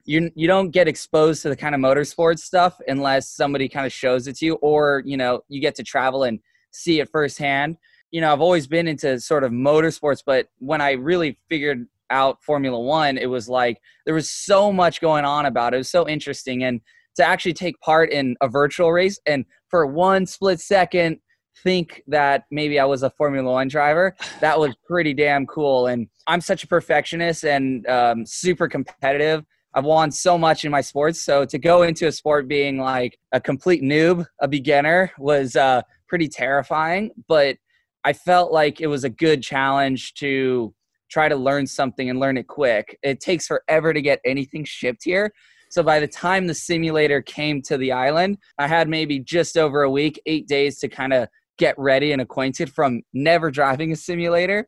[0.06, 3.92] you you don't get exposed to the kind of motorsports stuff unless somebody kind of
[3.92, 6.40] shows it to you, or you know, you get to travel and
[6.72, 7.78] see it firsthand.
[8.12, 12.44] You know, I've always been into sort of motorsports, but when I really figured out
[12.44, 15.78] Formula One, it was like there was so much going on about it.
[15.78, 16.82] It was so interesting, and
[17.16, 21.20] to actually take part in a virtual race and for one split second
[21.64, 24.16] think that maybe I was a Formula One driver.
[24.42, 25.88] That was pretty damn cool.
[25.88, 29.46] And I'm such a perfectionist and um, super competitive.
[29.74, 31.20] I've won so much in my sports.
[31.20, 35.82] So to go into a sport being like a complete noob, a beginner, was uh,
[36.08, 37.12] pretty terrifying.
[37.28, 37.58] But
[38.04, 40.74] I felt like it was a good challenge to
[41.10, 42.98] try to learn something and learn it quick.
[43.04, 45.32] It takes forever to get anything shipped here.
[45.70, 49.82] So by the time the simulator came to the island, I had maybe just over
[49.82, 53.96] a week, eight days to kind of get ready and acquainted from never driving a
[53.96, 54.68] simulator.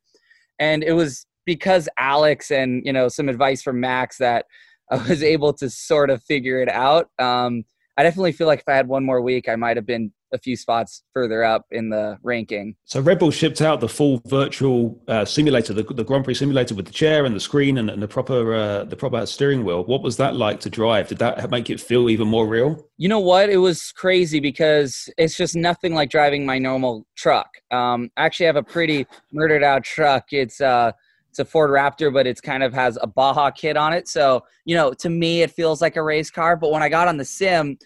[0.60, 4.46] And it was because Alex and, you know, some advice from Max that
[4.92, 7.10] I was able to sort of figure it out.
[7.20, 7.64] Um,
[7.98, 10.38] I definitely feel like if I had one more week, I might have been a
[10.38, 12.76] few spots further up in the ranking.
[12.86, 16.76] So Red Bull shipped out the full virtual uh, simulator, the, the, Grand Prix simulator
[16.76, 19.84] with the chair and the screen and, and the proper uh, the proper steering wheel.
[19.84, 21.08] What was that like to drive?
[21.08, 22.88] Did that make it feel even more real?
[22.98, 23.50] You know what?
[23.50, 27.50] It was crazy because it's just nothing like driving my normal truck.
[27.72, 30.32] Um, I actually have a pretty murdered out truck.
[30.32, 30.92] It's uh,
[31.30, 34.08] it's a Ford Raptor, but it's kind of has a Baja kit on it.
[34.08, 36.56] So you know, to me, it feels like a race car.
[36.56, 37.78] But when I got on the sim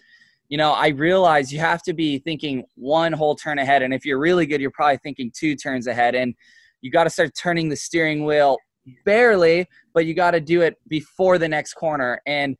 [0.50, 3.82] you know, I realize you have to be thinking one whole turn ahead.
[3.82, 6.16] And if you're really good, you're probably thinking two turns ahead.
[6.16, 6.34] And
[6.82, 8.58] you got to start turning the steering wheel
[9.04, 12.56] barely, but you got to do it before the next corner and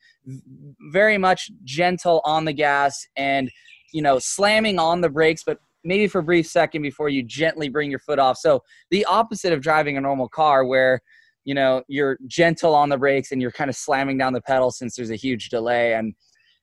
[0.92, 3.50] very much gentle on the gas and,
[3.92, 7.68] you know, slamming on the brakes, but maybe for a brief second before you gently
[7.68, 8.38] bring your foot off.
[8.38, 11.00] So the opposite of driving a normal car where
[11.44, 14.70] you know you're gentle on the brakes and you're kind of slamming down the pedal
[14.70, 16.14] since there's a huge delay and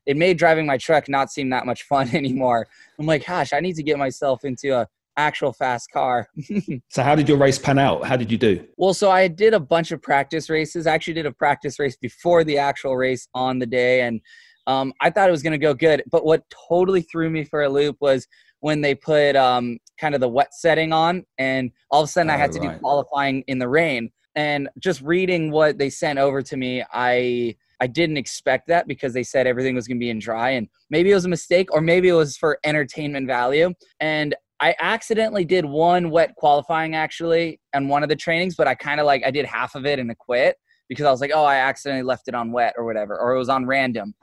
[0.07, 2.67] it made driving my truck not seem that much fun anymore.
[2.97, 6.27] I'm like, gosh, I need to get myself into a actual fast car.
[6.89, 8.05] so how did your race pan out?
[8.05, 8.65] How did you do?
[8.77, 10.87] Well, so I did a bunch of practice races.
[10.87, 14.21] I actually did a practice race before the actual race on the day and
[14.67, 16.03] um, I thought it was going to go good.
[16.11, 18.27] But what totally threw me for a loop was
[18.59, 22.29] when they put um, kind of the wet setting on, and all of a sudden
[22.29, 22.73] oh, I had to right.
[22.73, 24.11] do qualifying in the rain.
[24.35, 29.13] And just reading what they sent over to me, I I didn't expect that because
[29.13, 31.71] they said everything was going to be in dry, and maybe it was a mistake,
[31.71, 33.73] or maybe it was for entertainment value.
[33.99, 38.73] And I accidentally did one wet qualifying actually on one of the trainings, but I
[38.73, 40.57] kind of like I did half of it and I quit
[40.89, 43.37] because I was like, oh, I accidentally left it on wet or whatever, or it
[43.37, 44.15] was on random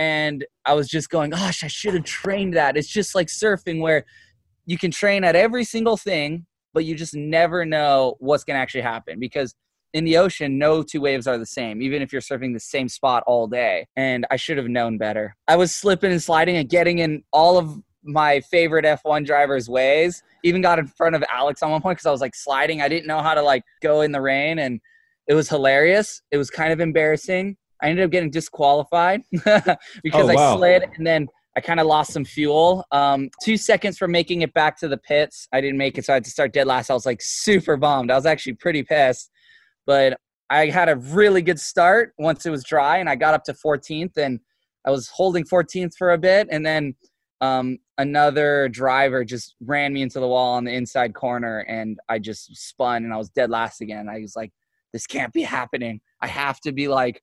[0.00, 2.78] and I was just going, gosh, I should have trained that.
[2.78, 4.06] It's just like surfing where
[4.64, 8.62] you can train at every single thing, but you just never know what's going to
[8.62, 9.54] actually happen because
[9.92, 12.88] in the ocean, no two waves are the same, even if you're surfing the same
[12.88, 13.86] spot all day.
[13.96, 15.36] And I should have known better.
[15.48, 20.22] I was slipping and sliding and getting in all of my favorite F1 drivers' ways.
[20.42, 22.80] Even got in front of Alex on one point because I was like sliding.
[22.80, 24.80] I didn't know how to like go in the rain and
[25.28, 26.22] it was hilarious.
[26.30, 27.56] It was kind of embarrassing.
[27.82, 29.76] I ended up getting disqualified because
[30.12, 30.54] oh, wow.
[30.54, 32.84] I slid and then I kind of lost some fuel.
[32.92, 36.12] Um, two seconds from making it back to the pits, I didn't make it, so
[36.12, 36.90] I had to start dead last.
[36.90, 38.10] I was like super bummed.
[38.10, 39.30] I was actually pretty pissed,
[39.90, 40.16] but
[40.50, 43.52] I had a really good start once it was dry, and I got up to
[43.54, 44.38] 14th, and
[44.86, 46.94] I was holding 14th for a bit, and then
[47.40, 52.20] um, another driver just ran me into the wall on the inside corner, and I
[52.20, 54.08] just spun, and I was dead last again.
[54.08, 54.52] I was like,
[54.92, 56.00] "This can't be happening.
[56.20, 57.20] I have to be like."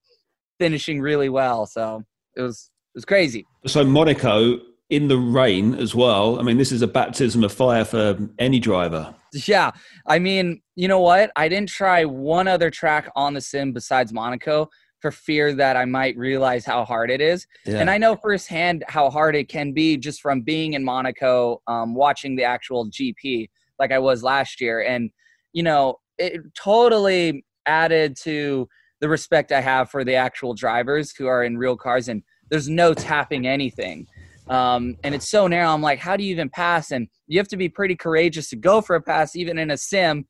[0.59, 1.65] finishing really well.
[1.65, 2.03] So
[2.35, 3.45] it was it was crazy.
[3.65, 6.39] So Monaco in the rain as well.
[6.39, 9.13] I mean, this is a baptism of fire for any driver.
[9.45, 9.71] Yeah.
[10.05, 11.31] I mean, you know what?
[11.35, 14.69] I didn't try one other track on the sim besides Monaco
[14.99, 17.45] for fear that I might realize how hard it is.
[17.65, 17.79] Yeah.
[17.79, 21.93] And I know firsthand how hard it can be just from being in Monaco, um,
[21.93, 24.81] watching the actual GP like I was last year.
[24.81, 25.11] And,
[25.53, 28.67] you know, it totally added to
[29.01, 32.69] the respect I have for the actual drivers who are in real cars and there's
[32.69, 34.07] no tapping anything.
[34.49, 35.69] Um, and it's so narrow.
[35.69, 36.91] I'm like, how do you even pass?
[36.91, 39.77] And you have to be pretty courageous to go for a pass, even in a
[39.77, 40.25] sim.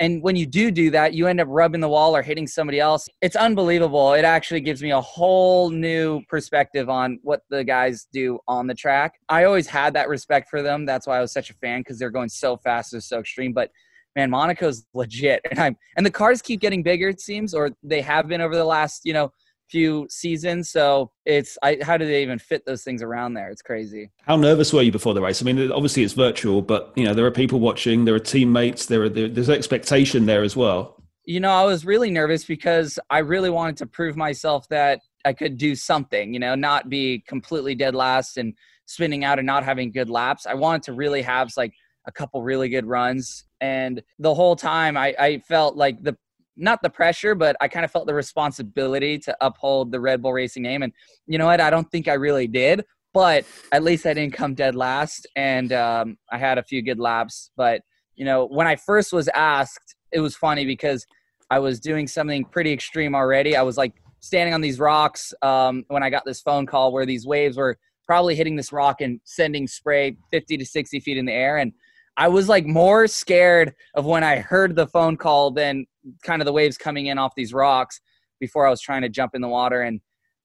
[0.00, 2.80] And when you do do that, you end up rubbing the wall or hitting somebody
[2.80, 3.08] else.
[3.20, 4.14] It's unbelievable.
[4.14, 8.74] It actually gives me a whole new perspective on what the guys do on the
[8.74, 9.14] track.
[9.28, 10.84] I always had that respect for them.
[10.86, 13.52] That's why I was such a fan because they're going so fast, they're so extreme.
[13.52, 13.70] But
[14.16, 15.40] man, Monaco's legit.
[15.50, 18.56] And I'm and the cars keep getting bigger, it seems, or they have been over
[18.56, 19.32] the last, you know,
[19.72, 20.70] few seasons.
[20.70, 23.50] So it's I, how do they even fit those things around there?
[23.50, 24.10] It's crazy.
[24.26, 25.40] How nervous were you before the race?
[25.42, 28.86] I mean, obviously it's virtual, but you know there are people watching, there are teammates,
[28.86, 31.02] there are there's expectation there as well.
[31.24, 35.32] You know, I was really nervous because I really wanted to prove myself that I
[35.32, 36.34] could do something.
[36.34, 38.54] You know, not be completely dead last and
[38.86, 40.46] spinning out and not having good laps.
[40.46, 41.72] I wanted to really have like
[42.06, 43.44] a couple really good runs.
[43.60, 46.16] And the whole time I, I felt like the
[46.56, 50.32] not the pressure, but I kind of felt the responsibility to uphold the Red Bull
[50.32, 50.82] Racing name.
[50.82, 50.92] And
[51.26, 51.60] you know what?
[51.60, 55.26] I don't think I really did, but at least I didn't come dead last.
[55.36, 57.50] And um, I had a few good laps.
[57.56, 57.82] But,
[58.16, 61.06] you know, when I first was asked, it was funny because
[61.50, 63.56] I was doing something pretty extreme already.
[63.56, 67.06] I was like standing on these rocks um, when I got this phone call where
[67.06, 71.24] these waves were probably hitting this rock and sending spray 50 to 60 feet in
[71.26, 71.58] the air.
[71.58, 71.72] And
[72.16, 75.86] I was like more scared of when I heard the phone call than
[76.24, 78.00] kind of the waves coming in off these rocks
[78.40, 79.82] before I was trying to jump in the water.
[79.82, 80.00] And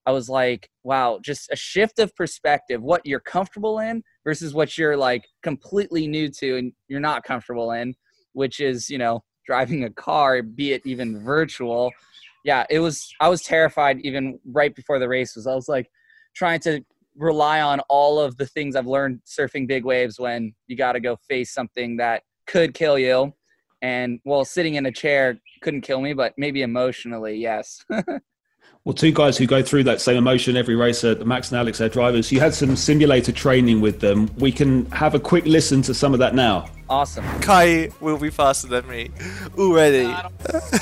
[0.06, 4.78] I was like, wow, just a shift of perspective, what you're comfortable in versus what
[4.78, 7.94] you're like completely new to and you're not comfortable in,
[8.32, 11.92] which is, you know, driving a car, be it even virtual.
[12.46, 15.90] Yeah, it was, I was terrified even right before the race was, I was like
[16.34, 16.82] trying to
[17.18, 21.00] rely on all of the things I've learned surfing big waves when you got to
[21.00, 23.34] go face something that could kill you.
[23.82, 27.84] And well, sitting in a chair couldn't kill me, but maybe emotionally, yes.
[27.90, 31.78] well, two guys who go through that same emotion every race, uh, Max and Alex,
[31.78, 32.32] their drivers.
[32.32, 34.30] You had some simulator training with them.
[34.38, 36.70] We can have a quick listen to some of that now.
[36.90, 37.26] Awesome.
[37.42, 39.12] Kai will be faster than me
[39.58, 40.04] already.
[40.04, 40.30] No,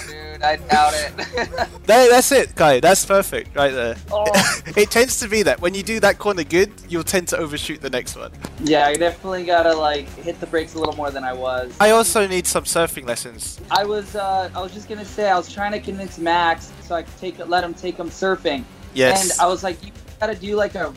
[0.07, 1.17] dude, I doubt it.
[1.87, 2.79] that, that's it, Kai.
[2.79, 3.95] That's perfect right there.
[4.11, 4.25] Oh.
[4.77, 7.81] it tends to be that when you do that corner good, you'll tend to overshoot
[7.81, 8.31] the next one.
[8.63, 11.75] Yeah, I definitely gotta like hit the brakes a little more than I was.
[11.79, 13.59] I also need some surfing lessons.
[13.71, 16.93] I was, uh, I was just gonna say, I was trying to convince Max so
[16.93, 18.63] I could take, let him take him surfing.
[18.93, 19.23] Yes.
[19.23, 20.93] And I was like, you gotta do like a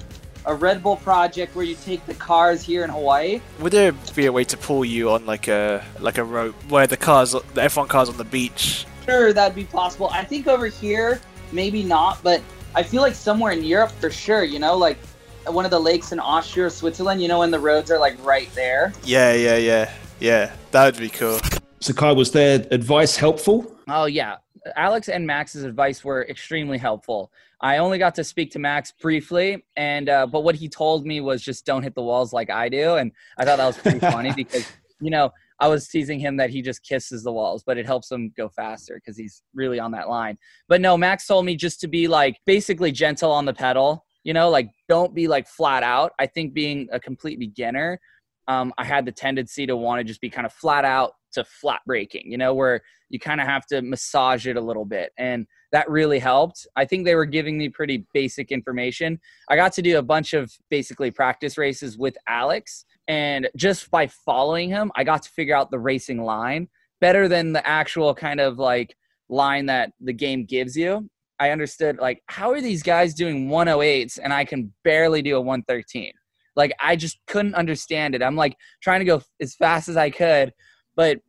[0.48, 3.40] a Red Bull project where you take the cars here in Hawaii.
[3.61, 6.87] Would there be a way to pull you on like a like a rope where
[6.87, 8.87] the cars, the F1 cars on the beach?
[9.04, 10.08] Sure, that'd be possible.
[10.11, 11.20] I think over here,
[11.52, 12.42] maybe not, but
[12.74, 14.42] I feel like somewhere in Europe for sure.
[14.42, 14.98] You know, like
[15.46, 17.20] one of the lakes in Austria or Switzerland.
[17.20, 18.94] You know, when the roads are like right there.
[19.04, 20.52] Yeah, yeah, yeah, yeah.
[20.70, 21.40] That would be cool.
[21.80, 23.76] So, Kai, was their advice helpful?
[23.87, 24.37] Oh yeah,
[24.76, 27.33] Alex and Max's advice were extremely helpful.
[27.61, 31.20] I only got to speak to Max briefly, and uh, but what he told me
[31.20, 33.98] was just don't hit the walls like I do, and I thought that was pretty
[33.98, 34.66] funny because
[35.00, 38.11] you know I was teasing him that he just kisses the walls, but it helps
[38.11, 40.38] him go faster because he's really on that line.
[40.68, 44.33] But no, Max told me just to be like basically gentle on the pedal, you
[44.33, 46.12] know, like don't be like flat out.
[46.18, 47.98] I think being a complete beginner,
[48.46, 51.45] um, I had the tendency to want to just be kind of flat out to
[51.45, 55.12] flat braking, you know, where you kind of have to massage it a little bit.
[55.19, 56.67] And that really helped.
[56.77, 59.21] I think they were giving me pretty basic information.
[59.49, 62.85] I got to do a bunch of basically practice races with Alex.
[63.07, 66.69] And just by following him, I got to figure out the racing line
[67.01, 68.95] better than the actual kind of like
[69.29, 71.09] line that the game gives you.
[71.41, 75.41] I understood like how are these guys doing 108s and I can barely do a
[75.41, 76.12] 113.
[76.57, 78.23] Like I just couldn't understand it.
[78.23, 80.53] I'm like trying to go as fast as I could,
[80.98, 81.20] but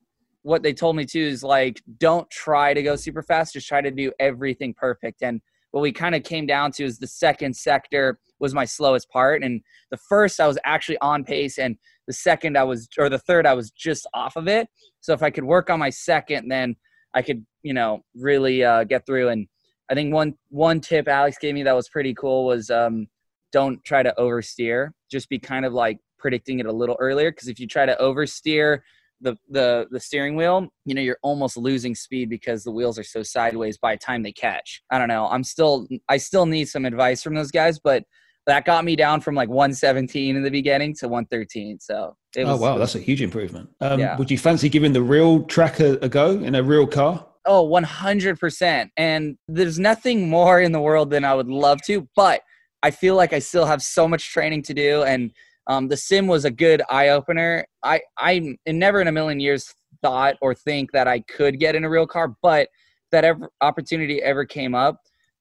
[0.41, 3.81] what they told me too is like don't try to go super fast, just try
[3.81, 5.21] to do everything perfect.
[5.21, 5.39] And
[5.71, 9.43] what we kind of came down to is the second sector was my slowest part
[9.43, 11.77] and the first I was actually on pace and
[12.07, 14.67] the second I was or the third I was just off of it.
[15.01, 16.75] So if I could work on my second then
[17.13, 19.47] I could, you know, really uh, get through and
[19.91, 23.05] I think one one tip Alex gave me that was pretty cool was um,
[23.51, 24.89] don't try to oversteer.
[25.11, 27.95] Just be kind of like predicting it a little earlier because if you try to
[28.01, 28.79] oversteer
[29.21, 33.03] the, the the steering wheel, you know, you're almost losing speed because the wheels are
[33.03, 34.81] so sideways by the time they catch.
[34.91, 35.27] I don't know.
[35.27, 38.03] I'm still I still need some advice from those guys, but
[38.45, 41.79] that got me down from like 117 in the beginning to 113.
[41.79, 43.69] So was, oh wow, that's a huge improvement.
[43.81, 44.17] Um, yeah.
[44.17, 47.25] Would you fancy giving the real track a, a go in a real car?
[47.45, 48.89] Oh, 100%.
[48.97, 52.41] And there's nothing more in the world than I would love to, but
[52.83, 55.03] I feel like I still have so much training to do.
[55.03, 55.31] And
[55.69, 57.63] um, the sim was a good eye opener.
[57.83, 61.85] I, I never in a million years thought or think that I could get in
[61.85, 62.69] a real car, but
[63.11, 64.97] that ever opportunity ever came up,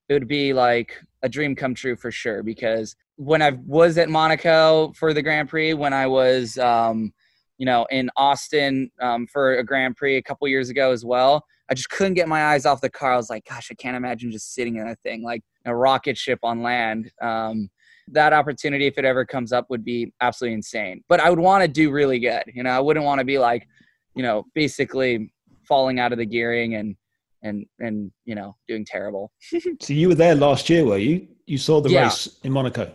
[0.08, 2.42] it would be like a dream come true for sure.
[2.42, 7.12] Because when I was at Monaco for the Grand Prix, when I was, um,
[7.56, 11.42] you know, in Austin um, for a Grand Prix a couple years ago as well,
[11.70, 13.14] I just couldn't get my eyes off the car.
[13.14, 16.18] I was like, gosh, I can't imagine just sitting in a thing like a rocket
[16.18, 17.10] ship on land.
[17.20, 17.70] Um,
[18.12, 21.03] that opportunity, if it ever comes up, would be absolutely insane.
[21.09, 22.42] But I would want to do really good.
[22.53, 23.66] You know, I wouldn't want to be like,
[24.14, 25.33] you know, basically
[25.66, 26.97] falling out of the gearing and
[27.42, 29.31] and and you know doing terrible.
[29.81, 31.29] so you were there last year, were you?
[31.47, 32.05] You saw the yeah.
[32.05, 32.92] race in Monaco.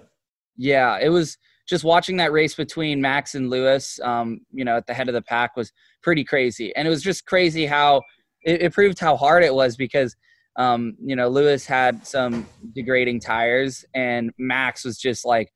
[0.58, 4.00] Yeah, it was just watching that race between Max and Lewis.
[4.02, 5.72] Um, you know, at the head of the pack was
[6.02, 8.02] pretty crazy, and it was just crazy how
[8.44, 10.16] it, it proved how hard it was because
[10.56, 15.52] um, you know Lewis had some degrading tires and Max was just like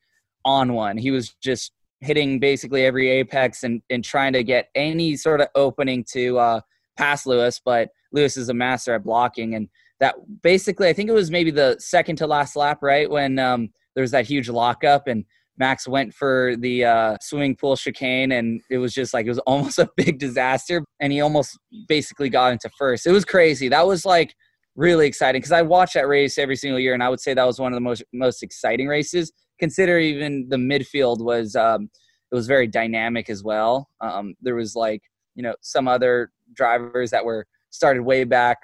[0.45, 0.97] on one.
[0.97, 5.47] He was just hitting basically every apex and, and trying to get any sort of
[5.55, 6.62] opening to uh,
[6.95, 9.67] pass Lewis, but Lewis is a master at blocking and
[9.99, 13.10] that basically I think it was maybe the second to last lap, right?
[13.10, 15.25] When um, there was that huge lockup and
[15.57, 19.39] Max went for the uh, swimming pool chicane, and it was just like it was
[19.47, 20.83] almost a big disaster.
[20.99, 21.57] And he almost
[21.88, 23.07] basically got into first.
[23.07, 23.67] It was crazy.
[23.69, 24.36] That was like
[24.77, 27.45] really exciting because I watch that race every single year, and I would say that
[27.45, 29.33] was one of the most most exciting races.
[29.59, 31.89] Consider even the midfield was um,
[32.31, 33.89] it was very dynamic as well.
[33.99, 35.01] Um, there was like
[35.35, 38.57] you know some other drivers that were started way back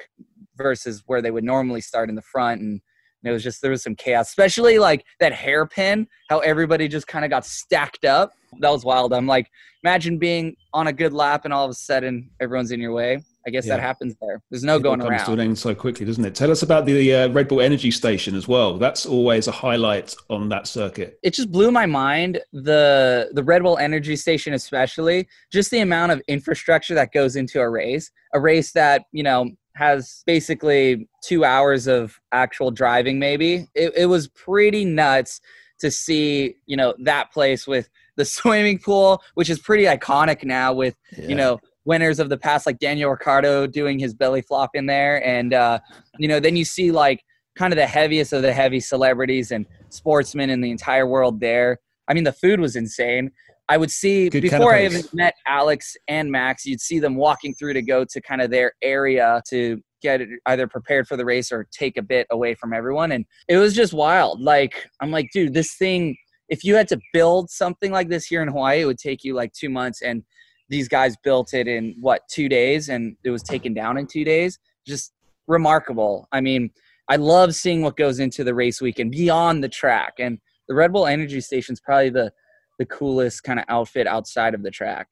[0.56, 2.80] versus where they would normally start in the front and
[3.24, 7.24] it was just there was some chaos, especially like that hairpin, how everybody just kind
[7.24, 8.34] of got stacked up.
[8.60, 9.14] That was wild.
[9.14, 9.50] I'm like,
[9.84, 13.24] imagine being on a good lap and all of a sudden everyone's in your way.
[13.46, 13.76] I guess yeah.
[13.76, 14.42] that happens there.
[14.50, 15.26] There's no it going comes around.
[15.26, 16.36] to an end so quickly, doesn't it?
[16.36, 18.78] Tell us about the uh, Red Bull Energy Station as well.
[18.78, 21.20] That's always a highlight on that circuit.
[21.24, 26.12] It just blew my mind the the Red Bull Energy Station, especially just the amount
[26.12, 28.12] of infrastructure that goes into a race.
[28.34, 34.06] A race that you know has basically two hours of actual driving maybe it, it
[34.06, 35.42] was pretty nuts
[35.80, 40.74] to see you know that place with the swimming pool which is pretty iconic now
[40.74, 41.28] with yeah.
[41.28, 45.26] you know winners of the past like daniel ricciardo doing his belly flop in there
[45.26, 45.80] and uh
[46.18, 47.24] you know then you see like
[47.56, 51.80] kind of the heaviest of the heavy celebrities and sportsmen in the entire world there
[52.08, 53.32] i mean the food was insane
[53.70, 57.56] I would see Good before I even met Alex and Max, you'd see them walking
[57.56, 61.50] through to go to kind of their area to get either prepared for the race
[61.50, 63.14] or take a bit away from everyone.
[63.14, 64.42] And it was just wild.
[64.42, 66.18] Like, I'm like, dude, this thing
[66.50, 69.34] if you had to build something like this here in Hawaii, it would take you
[69.34, 70.02] like two months.
[70.02, 70.24] And
[70.74, 74.26] these guys built it in what two days, and it was taken down in two
[74.26, 74.58] days.
[74.88, 75.14] Just
[75.48, 76.28] remarkable.
[76.32, 76.72] I mean,
[77.08, 80.92] I love seeing what goes into the race weekend beyond the track, and the Red
[80.92, 82.34] Bull Energy Station is probably the
[82.80, 85.10] the coolest kind of outfit outside of the track.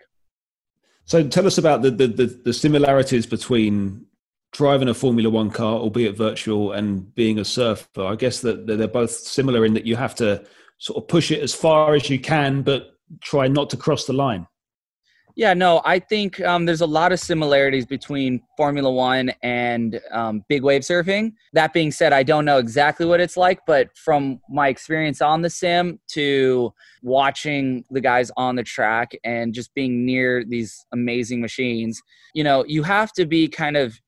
[1.06, 4.06] So tell us about the, the, the, the, similarities between
[4.52, 8.04] driving a Formula One car, albeit virtual, and being a surfer.
[8.04, 10.44] I guess that they're both similar in that you have to
[10.80, 14.14] sort of push it as far as you can, but try not to cross the
[14.14, 14.48] line.
[15.36, 20.44] Yeah, no, I think um, there's a lot of similarities between Formula One and um,
[20.50, 21.34] big wave surfing.
[21.54, 25.42] That being said, I don't know exactly what it's like, but from my experience on
[25.42, 31.40] the sim to watching the guys on the track and just being near these amazing
[31.40, 32.02] machines,
[32.34, 34.00] you know, you have to be kind of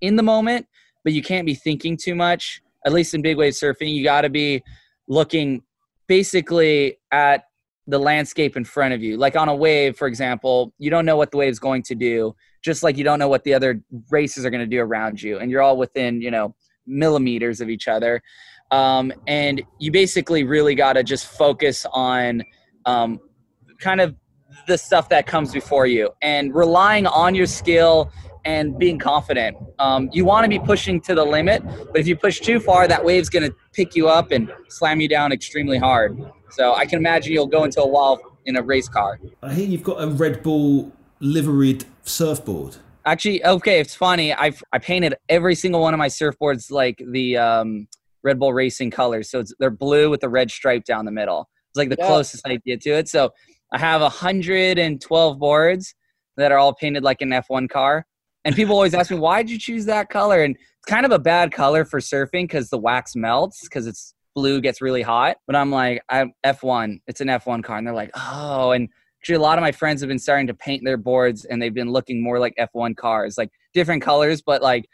[0.00, 0.66] in the moment,
[1.04, 2.62] but you can't be thinking too much.
[2.86, 4.62] At least in big wave surfing, you got to be
[5.06, 5.62] looking
[6.08, 7.44] basically at
[7.86, 9.16] the landscape in front of you.
[9.16, 12.34] Like on a wave, for example, you don't know what the wave's going to do,
[12.62, 15.38] just like you don't know what the other races are going to do around you.
[15.38, 16.54] And you're all within, you know,
[16.86, 18.22] millimeters of each other.
[18.70, 22.42] Um, and you basically really got to just focus on
[22.86, 23.20] um,
[23.78, 24.14] kind of
[24.66, 28.10] the stuff that comes before you and relying on your skill
[28.44, 29.56] and being confident.
[29.78, 32.88] Um, you want to be pushing to the limit, but if you push too far,
[32.88, 36.18] that wave's going to pick you up and slam you down extremely hard.
[36.50, 39.18] So I can imagine you'll go into a wall in a race car.
[39.42, 42.76] I hear you've got a Red Bull liveried surfboard.
[43.04, 44.32] Actually, okay, it's funny.
[44.32, 47.88] I I painted every single one of my surfboards like the um,
[48.22, 49.30] Red Bull Racing colors.
[49.30, 51.48] So they're blue with a red stripe down the middle.
[51.70, 52.06] It's like the yeah.
[52.06, 53.08] closest I get to it.
[53.08, 53.30] So
[53.72, 55.94] I have 112 boards
[56.36, 58.06] that are all painted like an F1 car.
[58.44, 60.42] And people always ask me, why did you choose that color?
[60.42, 64.14] And it's kind of a bad color for surfing because the wax melts because it's
[64.34, 65.36] blue gets really hot.
[65.46, 67.00] But I'm like, I'm F1.
[67.06, 67.78] It's an F1 car.
[67.78, 68.72] And they're like, oh.
[68.72, 68.88] And
[69.20, 71.74] actually, a lot of my friends have been starting to paint their boards and they've
[71.74, 74.86] been looking more like F1 cars, like different colors, but like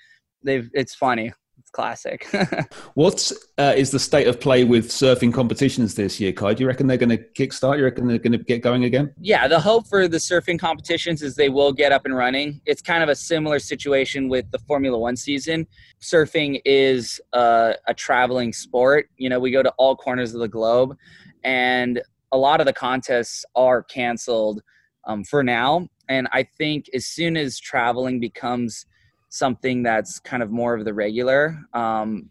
[0.42, 1.32] they've, it's funny.
[1.79, 2.26] Classic.
[2.95, 6.55] what uh, is the state of play with surfing competitions this year, Kai?
[6.55, 7.79] Do you reckon they're going to kickstart?
[7.79, 9.14] You reckon they're going to get going again?
[9.20, 12.61] Yeah, the hope for the surfing competitions is they will get up and running.
[12.66, 15.68] It's kind of a similar situation with the Formula One season.
[16.01, 19.09] Surfing is uh, a traveling sport.
[19.16, 20.97] You know, we go to all corners of the globe,
[21.45, 22.03] and
[22.33, 24.62] a lot of the contests are canceled
[25.05, 25.87] um, for now.
[26.09, 28.85] And I think as soon as traveling becomes
[29.29, 32.31] something that's kind of more of the regular um,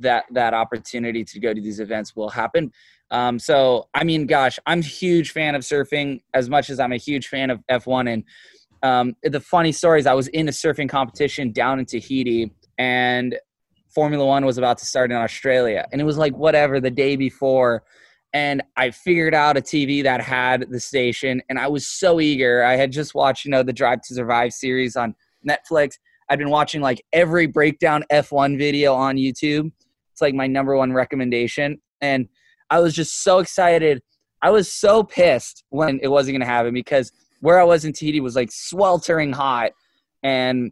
[0.00, 2.72] that that opportunity to go to these events will happen.
[3.10, 6.92] Um, so i mean gosh i'm a huge fan of surfing as much as i'm
[6.92, 8.24] a huge fan of f1 and
[8.82, 13.38] um, the funny story is i was in a surfing competition down in tahiti and
[13.98, 15.86] formula one was about to start in australia.
[15.90, 17.82] And it was like whatever the day before.
[18.32, 22.62] And I figured out a TV that had the station, and I was so eager.
[22.62, 25.14] I had just watched, you know, the Drive to Survive series on
[25.48, 25.98] Netflix,
[26.28, 29.70] I've been watching like every breakdown F1 video on YouTube.
[30.12, 31.80] It's like my number one recommendation.
[32.00, 32.28] And
[32.70, 34.02] I was just so excited.
[34.42, 37.92] I was so pissed when it wasn't going to happen because where I was in
[37.92, 39.72] Tahiti was like sweltering hot
[40.22, 40.70] and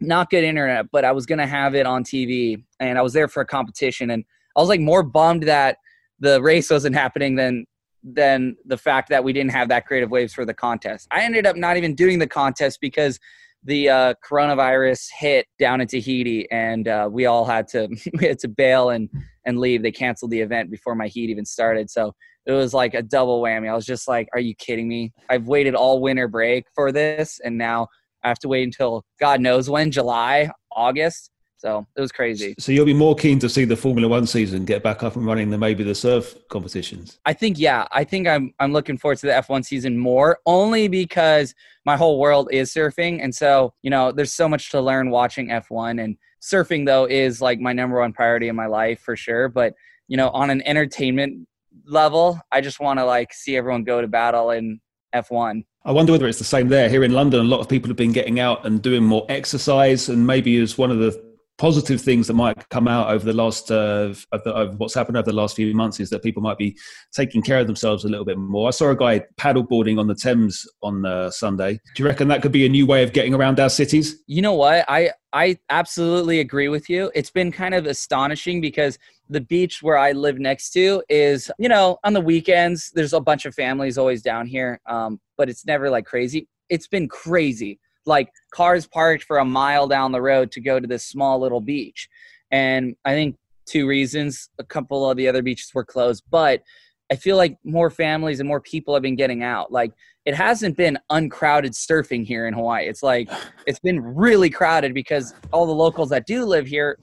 [0.00, 3.12] not good internet, but I was going to have it on TV and I was
[3.12, 4.10] there for a competition.
[4.10, 4.24] And
[4.56, 5.78] I was like more bummed that
[6.18, 7.66] the race wasn't happening than
[8.08, 11.08] than the fact that we didn't have that creative waves for the contest.
[11.10, 13.18] I ended up not even doing the contest because
[13.66, 17.88] the uh, coronavirus hit down in Tahiti, and uh, we all had to
[18.18, 19.10] we had to bail and
[19.44, 19.82] and leave.
[19.82, 22.14] They canceled the event before my heat even started, so
[22.46, 23.68] it was like a double whammy.
[23.68, 25.12] I was just like, "Are you kidding me?
[25.28, 27.88] I've waited all winter break for this, and now
[28.22, 32.54] I have to wait until God knows when, July, August." So it was crazy.
[32.58, 35.24] So you'll be more keen to see the Formula One season get back up and
[35.24, 37.18] running than maybe the surf competitions.
[37.24, 37.86] I think yeah.
[37.92, 41.54] I think I'm I'm looking forward to the F1 season more, only because
[41.84, 45.48] my whole world is surfing, and so you know there's so much to learn watching
[45.48, 46.02] F1.
[46.02, 49.48] And surfing though is like my number one priority in my life for sure.
[49.48, 49.74] But
[50.08, 51.48] you know, on an entertainment
[51.86, 54.80] level, I just want to like see everyone go to battle in
[55.14, 55.64] F1.
[55.84, 56.88] I wonder whether it's the same there.
[56.88, 60.08] Here in London, a lot of people have been getting out and doing more exercise,
[60.08, 61.25] and maybe as one of the
[61.58, 65.16] positive things that might come out over the last uh, of, the, of, what's happened
[65.16, 66.76] over the last few months is that people might be
[67.12, 68.68] taking care of themselves a little bit more.
[68.68, 71.80] I saw a guy paddleboarding on the Thames on uh, Sunday.
[71.94, 74.22] Do you reckon that could be a new way of getting around our cities?
[74.26, 74.84] You know what?
[74.88, 77.10] I I absolutely agree with you.
[77.14, 78.98] It's been kind of astonishing because
[79.28, 83.20] the beach where I live next to is, you know, on the weekends there's a
[83.20, 86.48] bunch of families always down here, um, but it's never like crazy.
[86.68, 90.86] It's been crazy like cars parked for a mile down the road to go to
[90.86, 92.08] this small little beach.
[92.50, 93.36] And I think
[93.66, 96.62] two reasons, a couple of the other beaches were closed, but
[97.10, 99.70] I feel like more families and more people have been getting out.
[99.70, 99.92] Like
[100.24, 102.86] it hasn't been uncrowded surfing here in Hawaii.
[102.86, 103.30] It's like
[103.66, 106.98] it's been really crowded because all the locals that do live here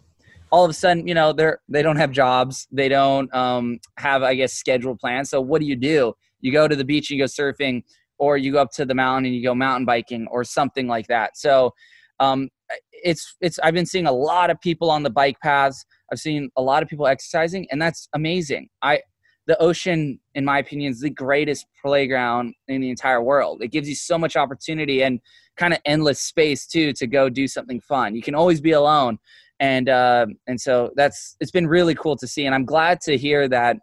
[0.53, 4.21] all of a sudden, you know, they're they don't have jobs, they don't um, have,
[4.21, 5.31] I guess, scheduled plans.
[5.31, 6.13] So what do you do?
[6.41, 7.81] You go to the beach and you go surfing,
[8.17, 11.07] or you go up to the mountain and you go mountain biking, or something like
[11.07, 11.37] that.
[11.37, 11.71] So
[12.19, 12.49] um,
[12.91, 15.85] it's it's I've been seeing a lot of people on the bike paths.
[16.11, 18.69] I've seen a lot of people exercising, and that's amazing.
[18.81, 19.01] I
[19.45, 23.61] the ocean, in my opinion, is the greatest playground in the entire world.
[23.61, 25.19] It gives you so much opportunity and
[25.57, 28.15] kind of endless space too to go do something fun.
[28.15, 29.19] You can always be alone,
[29.59, 33.17] and uh, and so that's it's been really cool to see and i'm glad to
[33.17, 33.77] hear that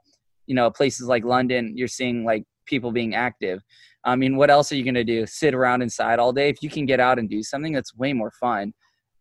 [0.46, 3.62] you know places like london you're seeing like people being active
[4.04, 5.26] i mean what else are you going to do?
[5.26, 6.48] Sit around inside all day?
[6.48, 8.72] If you can get out and do something that's way more fun.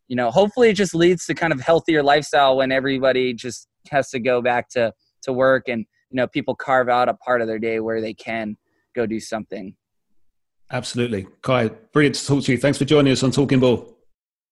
[0.07, 4.09] You know hopefully it just leads to kind of healthier lifestyle when everybody just has
[4.09, 7.47] to go back to to work and you know people carve out a part of
[7.47, 8.57] their day where they can
[8.95, 9.75] go do something.
[10.71, 11.27] Absolutely.
[11.41, 12.57] Kai brilliant to talk to you.
[12.57, 13.97] Thanks for joining us on Talking Bull.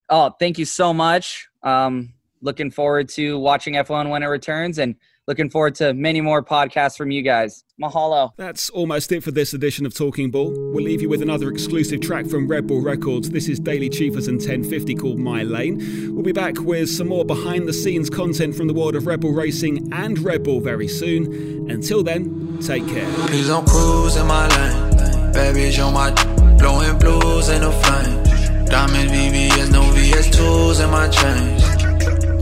[0.10, 1.48] Oh, thank you so much.
[1.64, 4.96] Um, looking forward to watching F1 when it returns and
[5.28, 7.64] looking forward to many more podcasts from you guys.
[7.82, 8.32] Mahalo.
[8.38, 10.52] That's almost it for this edition of Talking Bull.
[10.72, 13.30] We'll leave you with another exclusive track from Red Bull Records.
[13.30, 16.14] This is Daily Cheapers and 1050 called My Lane.
[16.14, 19.20] We'll be back with some more behind the scenes content from the world of Red
[19.20, 21.70] Bull racing and Red Bull very soon.
[21.70, 23.12] Until then, take care.
[23.28, 25.34] Please don't cruise in my lane.
[25.34, 26.12] Baby, on my
[26.58, 28.66] blowing blues in the flame.
[28.66, 31.77] Diamond VVS, no VS2s in my chains.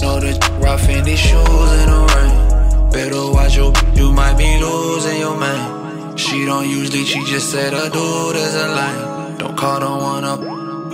[0.06, 2.91] Know the rough in these shoes in the rain.
[2.91, 6.16] Better watch your, you might be losing your man.
[6.16, 9.38] She don't usually cheat, just said a dude is a line.
[9.39, 10.41] Don't call the one up,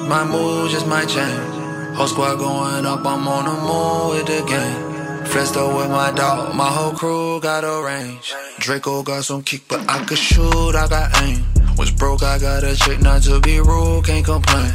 [0.08, 1.56] my mood just might change.
[1.98, 5.26] Whole squad going up, I'm on the move with the game.
[5.26, 8.34] Flexed up with my dog, my whole crew got a range.
[8.60, 11.44] Draco got some kick, but I could shoot, I got aim.
[11.78, 14.72] Was broke, I got a check, not to be rude, can't complain.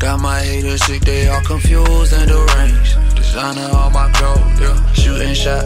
[0.00, 3.17] Got my haters sick, they all confused and deranged.
[3.38, 4.92] Designer on my clothes, yeah.
[4.94, 5.62] Shooting shot,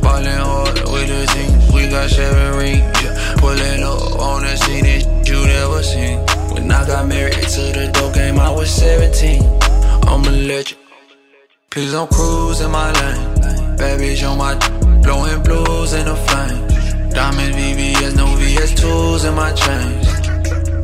[0.00, 1.74] ballin' hard with the team.
[1.74, 3.34] We got seven rings, yeah.
[3.38, 6.20] Pulling up on the scene that you never seen.
[6.54, 9.42] When I got married to the dope game, I was 17.
[10.06, 10.78] I'm a legend.
[11.70, 13.34] Please don't cruise in my lane.
[13.76, 14.54] Bad bitch on my
[15.02, 17.10] blowing blues in the flame.
[17.10, 20.06] Diamond VVS, no VS2s in my chains.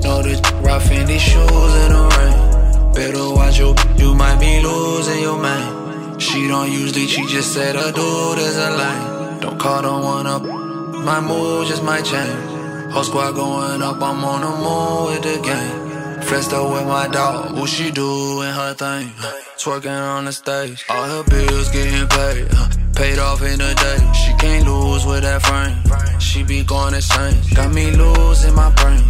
[0.02, 2.92] Know the rough in these shoes in the rain.
[2.92, 5.83] Better watch your, you might be losing your man.
[6.24, 9.40] She don't usually cheat, just said dude is a line.
[9.40, 12.92] Don't call the one up, my mood just might change.
[12.92, 16.22] Whole squad going up, I'm on the move with the game.
[16.22, 19.10] Flexed up with my dog, what she doing her thing?
[19.58, 22.48] Twerking on the stage, all her bills getting paid.
[22.50, 25.76] Uh, paid off in a day, she can't lose with that frame.
[26.18, 29.04] She be going insane, got me losing my brain.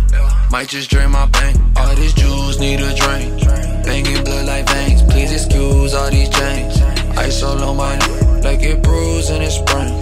[0.51, 3.39] Might just drain my bank, all these jewels need a drain.
[3.85, 6.94] Banging blood like veins, please excuse all these chains.
[7.17, 9.95] Ice all on my neck, like it bruised in the spring.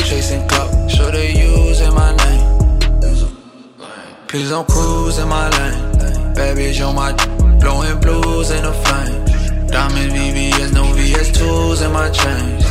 [0.00, 2.52] Chasing cup, sure they using my name.
[4.28, 5.92] Please don't cruise in my lane.
[6.34, 7.12] Bad bitch on my
[7.60, 9.66] blowing blues in the flame.
[9.66, 12.64] Diamond VVS, no VS2s in my chains.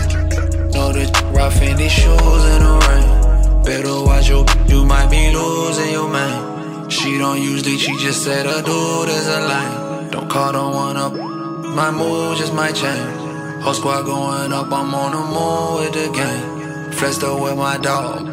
[0.73, 3.63] Know the rough in these shoes in the rain.
[3.63, 6.89] Better watch your, you might be losing your man.
[6.89, 10.09] She don't usually she just said a dude is a line.
[10.09, 13.30] Don't call one up, my mood just might change.
[13.63, 16.91] Whole squad going up, I'm on the move with the gang.
[16.93, 18.25] Flexed up with my dog,